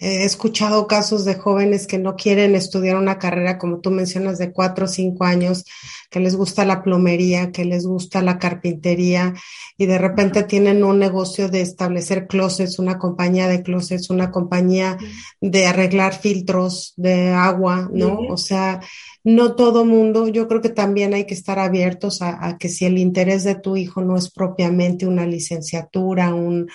[0.00, 4.52] He escuchado casos de jóvenes que no quieren estudiar una carrera, como tú mencionas, de
[4.52, 5.64] cuatro o cinco años,
[6.08, 9.34] que les gusta la plomería, que les gusta la carpintería
[9.76, 14.98] y de repente tienen un negocio de establecer closets, una compañía de closets, una compañía
[15.40, 18.20] de arreglar filtros de agua, ¿no?
[18.28, 18.80] O sea,
[19.24, 22.84] no todo mundo, yo creo que también hay que estar abiertos a, a que si
[22.84, 26.68] el interés de tu hijo no es propiamente una licenciatura, un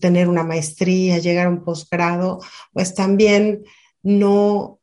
[0.00, 2.40] tener una maestría, llegar a un posgrado,
[2.72, 3.64] pues también
[4.02, 4.78] no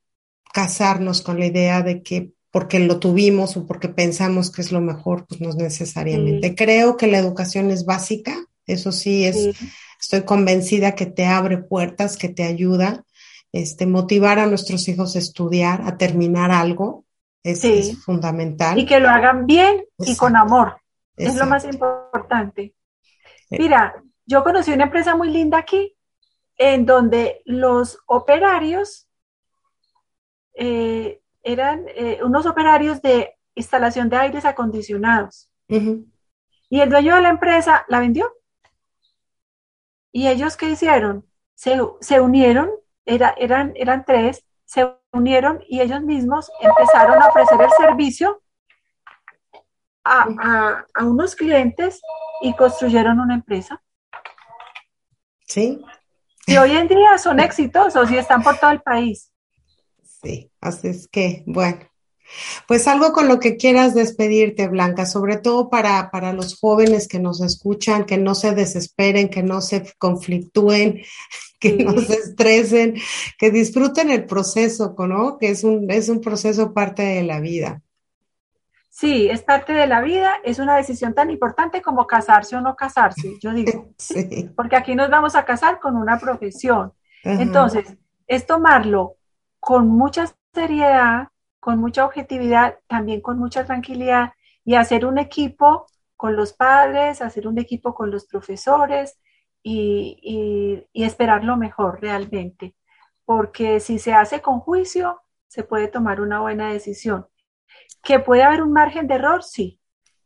[0.54, 4.82] casarnos con la idea de que porque lo tuvimos o porque pensamos que es lo
[4.82, 6.54] mejor, pues no es necesariamente.
[6.54, 8.36] Creo que la educación es básica,
[8.68, 9.56] eso sí es,
[10.00, 13.06] estoy convencida que te abre puertas, que te ayuda.
[13.54, 17.06] Este, motivar a nuestros hijos a estudiar, a terminar algo,
[17.44, 18.78] es, fundamental.
[18.78, 20.78] Y que lo hagan bien y con amor,
[21.18, 22.74] es lo más importante.
[23.50, 23.94] Eh, Mira,
[24.26, 25.96] yo conocí una empresa muy linda aquí,
[26.58, 29.08] en donde los operarios
[30.54, 35.50] eh, eran eh, unos operarios de instalación de aires acondicionados.
[35.68, 38.32] Y el dueño de la empresa la vendió.
[40.12, 41.26] ¿Y ellos qué hicieron?
[41.56, 42.70] Se, unieron,
[43.06, 48.42] era, eran, eran tres, se unieron y ellos mismos empezaron a ofrecer el servicio
[50.04, 52.02] a unos clientes
[52.42, 53.82] y construyeron una empresa.
[55.52, 55.82] Sí.
[56.47, 59.32] Y hoy en día son exitosos y están por todo el país.
[60.24, 61.80] Sí, así es que, bueno.
[62.70, 67.20] Pues algo con lo que quieras despedirte, Blanca, sobre todo para, para los jóvenes que
[67.20, 71.02] nos escuchan, que no se desesperen, que no se conflictúen,
[71.60, 72.95] que no se estresen,
[73.38, 75.38] que disfruten el proceso, ¿no?
[75.38, 77.82] Que es un, es un proceso parte de la vida.
[79.02, 82.76] Sí, es parte de la vida, es una decisión tan importante como casarse o no
[82.76, 83.89] casarse, yo digo.
[84.56, 86.93] Porque aquí nos vamos a casar con una profesión.
[87.24, 87.97] Entonces,
[88.28, 89.16] es tomarlo
[89.60, 91.30] con mucha seriedad,
[91.60, 94.34] con mucha objetividad, también con mucha tranquilidad
[94.64, 99.20] y hacer un equipo con los padres, hacer un equipo con los profesores
[99.64, 102.76] y, y esperar lo mejor realmente.
[103.26, 107.26] Porque si se hace con juicio, se puede tomar una buena decisión
[108.04, 109.80] que puede haber un margen de error, sí,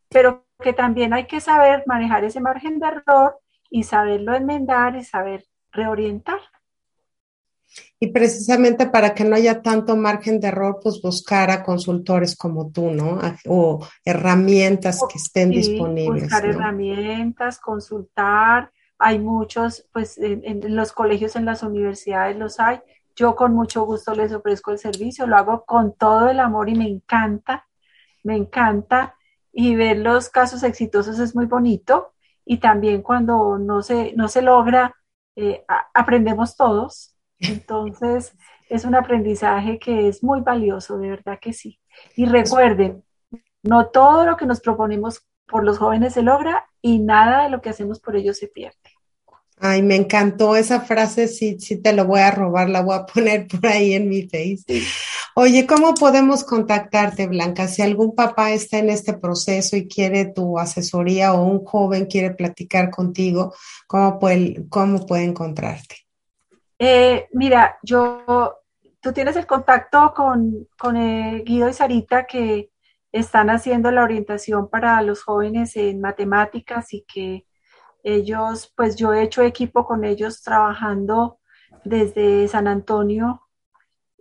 [0.09, 3.39] pero que también hay que saber manejar ese margen de error
[3.69, 6.39] y saberlo enmendar y saber reorientar.
[7.99, 12.71] Y precisamente para que no haya tanto margen de error, pues buscar a consultores como
[12.71, 13.19] tú, ¿no?
[13.47, 16.23] O herramientas que estén disponibles.
[16.23, 18.71] Buscar herramientas, consultar.
[18.97, 22.79] Hay muchos, pues en, los colegios, en las universidades los hay.
[23.15, 26.75] Yo con mucho gusto les ofrezco el servicio, lo hago con todo el amor y
[26.75, 27.67] me encanta,
[28.23, 29.15] me encanta.
[29.57, 32.13] y ver los casos exitosos es muy bonito
[32.45, 34.93] y también cuando no se, no se logra,
[35.35, 37.15] eh, aprendemos todos.
[37.39, 38.35] Entonces,
[38.69, 41.79] es un aprendizaje que es muy valioso, de verdad que sí.
[42.15, 43.03] Y recuerden,
[43.63, 47.61] no todo lo que nos proponemos por los jóvenes se logra y nada de lo
[47.61, 48.77] que hacemos por ellos se pierde.
[49.67, 53.05] Ay, me encantó esa frase, sí, sí te lo voy a robar, la voy a
[53.07, 54.83] poner por ahí en mi face.
[55.33, 57.67] Oye, ¿cómo podemos contactarte, Blanca?
[57.67, 62.29] Si algún papá está en este proceso y quiere tu asesoría o un joven quiere
[62.35, 63.55] platicar contigo,
[63.87, 65.95] ¿cómo puede, cómo puede encontrarte?
[66.77, 68.59] Eh, mira, yo,
[69.01, 72.69] tú tienes el contacto con, con eh, Guido y Sarita que
[73.11, 77.47] están haciendo la orientación para los jóvenes en matemáticas y que
[78.05, 81.39] ellos, pues yo he hecho equipo con ellos trabajando
[81.83, 83.41] desde San Antonio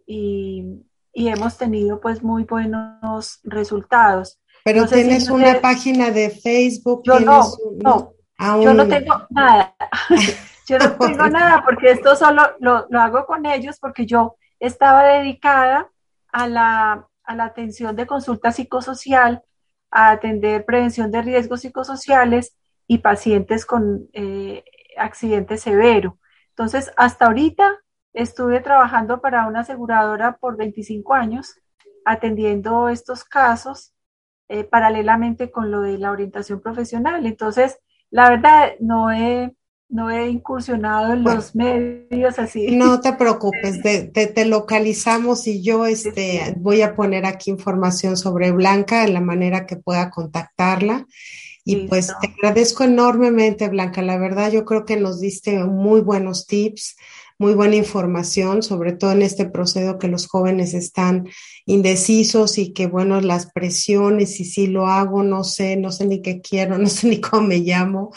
[0.07, 0.83] y,
[1.13, 4.41] hemos tenido pues muy buenos resultados.
[4.65, 7.03] Pero tienes una página de Facebook.
[7.05, 7.45] Yo no,
[7.85, 8.15] no,
[8.61, 9.77] yo no tengo nada.
[10.67, 15.05] yo no tengo nada porque esto solo lo, lo, hago con ellos porque yo estaba
[15.05, 15.91] dedicada
[16.33, 19.43] a la, a la atención de consulta psicosocial,
[19.91, 22.57] a atender prevención de riesgos psicosociales
[22.87, 24.65] y pacientes con eh,
[24.97, 26.19] accidente severo.
[26.51, 27.81] Entonces, hasta ahorita
[28.13, 31.57] estuve trabajando para una aseguradora por 25 años,
[32.05, 33.93] atendiendo estos casos
[34.49, 37.27] eh, paralelamente con lo de la orientación profesional.
[37.27, 37.79] Entonces,
[38.11, 39.57] la verdad, no he,
[39.89, 42.77] no he incursionado en los medios así.
[42.77, 49.05] No te preocupes, te, localizamos y yo este, voy a poner aquí información sobre Blanca,
[49.05, 51.07] en la manera que pueda contactarla.
[51.65, 54.03] Y pues te agradezco enormemente, Blanca.
[54.03, 56.97] La verdad, yo creo que nos diste muy buenos tips,
[57.39, 61.27] muy buena información, sobre todo en este proceso que los jóvenes están
[61.65, 66.21] indecisos y que, bueno, las presiones y si lo hago, no sé, no sé ni
[66.21, 68.13] qué quiero, no sé ni cómo me llamo,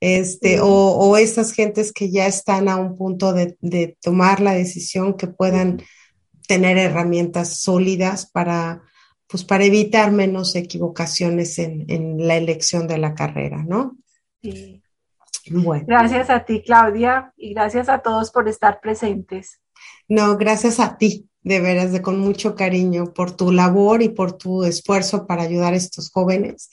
[0.00, 4.52] este, o, o estas gentes que ya están a un punto de, de tomar la
[4.52, 5.82] decisión que puedan
[6.46, 8.82] tener herramientas sólidas para
[9.30, 13.96] pues para evitar menos equivocaciones en, en la elección de la carrera, ¿no?
[14.42, 14.82] Sí.
[15.50, 15.84] Bueno.
[15.86, 19.60] Gracias a ti, Claudia, y gracias a todos por estar presentes.
[20.08, 24.32] No, gracias a ti, de veras, de con mucho cariño por tu labor y por
[24.32, 26.70] tu esfuerzo para ayudar a estos jóvenes.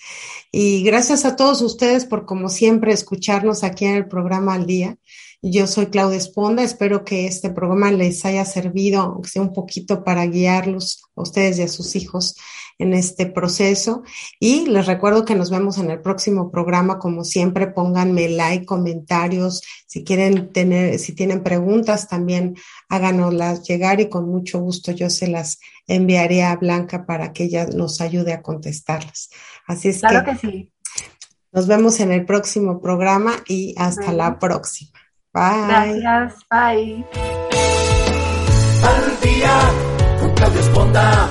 [0.51, 4.97] Y gracias a todos ustedes por, como siempre, escucharnos aquí en el programa al día.
[5.43, 10.03] Yo soy Claudia Esponda, espero que este programa les haya servido, aunque sea un poquito
[10.03, 12.35] para guiarlos a ustedes y a sus hijos
[12.79, 14.01] en este proceso.
[14.39, 16.97] Y les recuerdo que nos vemos en el próximo programa.
[16.97, 19.61] Como siempre, pónganme like, comentarios.
[19.85, 22.55] Si quieren tener, si tienen preguntas, también
[22.89, 27.67] háganoslas llegar y con mucho gusto yo se las enviaré a Blanca para que ella
[27.67, 29.29] nos ayude a contestarlas.
[29.67, 30.71] Así es claro que, sí.
[31.51, 34.91] Nos vemos en el próximo programa y hasta la próxima.
[35.37, 35.67] Bye.
[35.67, 37.05] Gracias, bye.
[38.83, 39.59] Al día
[40.19, 41.29] con Claudia Esponda.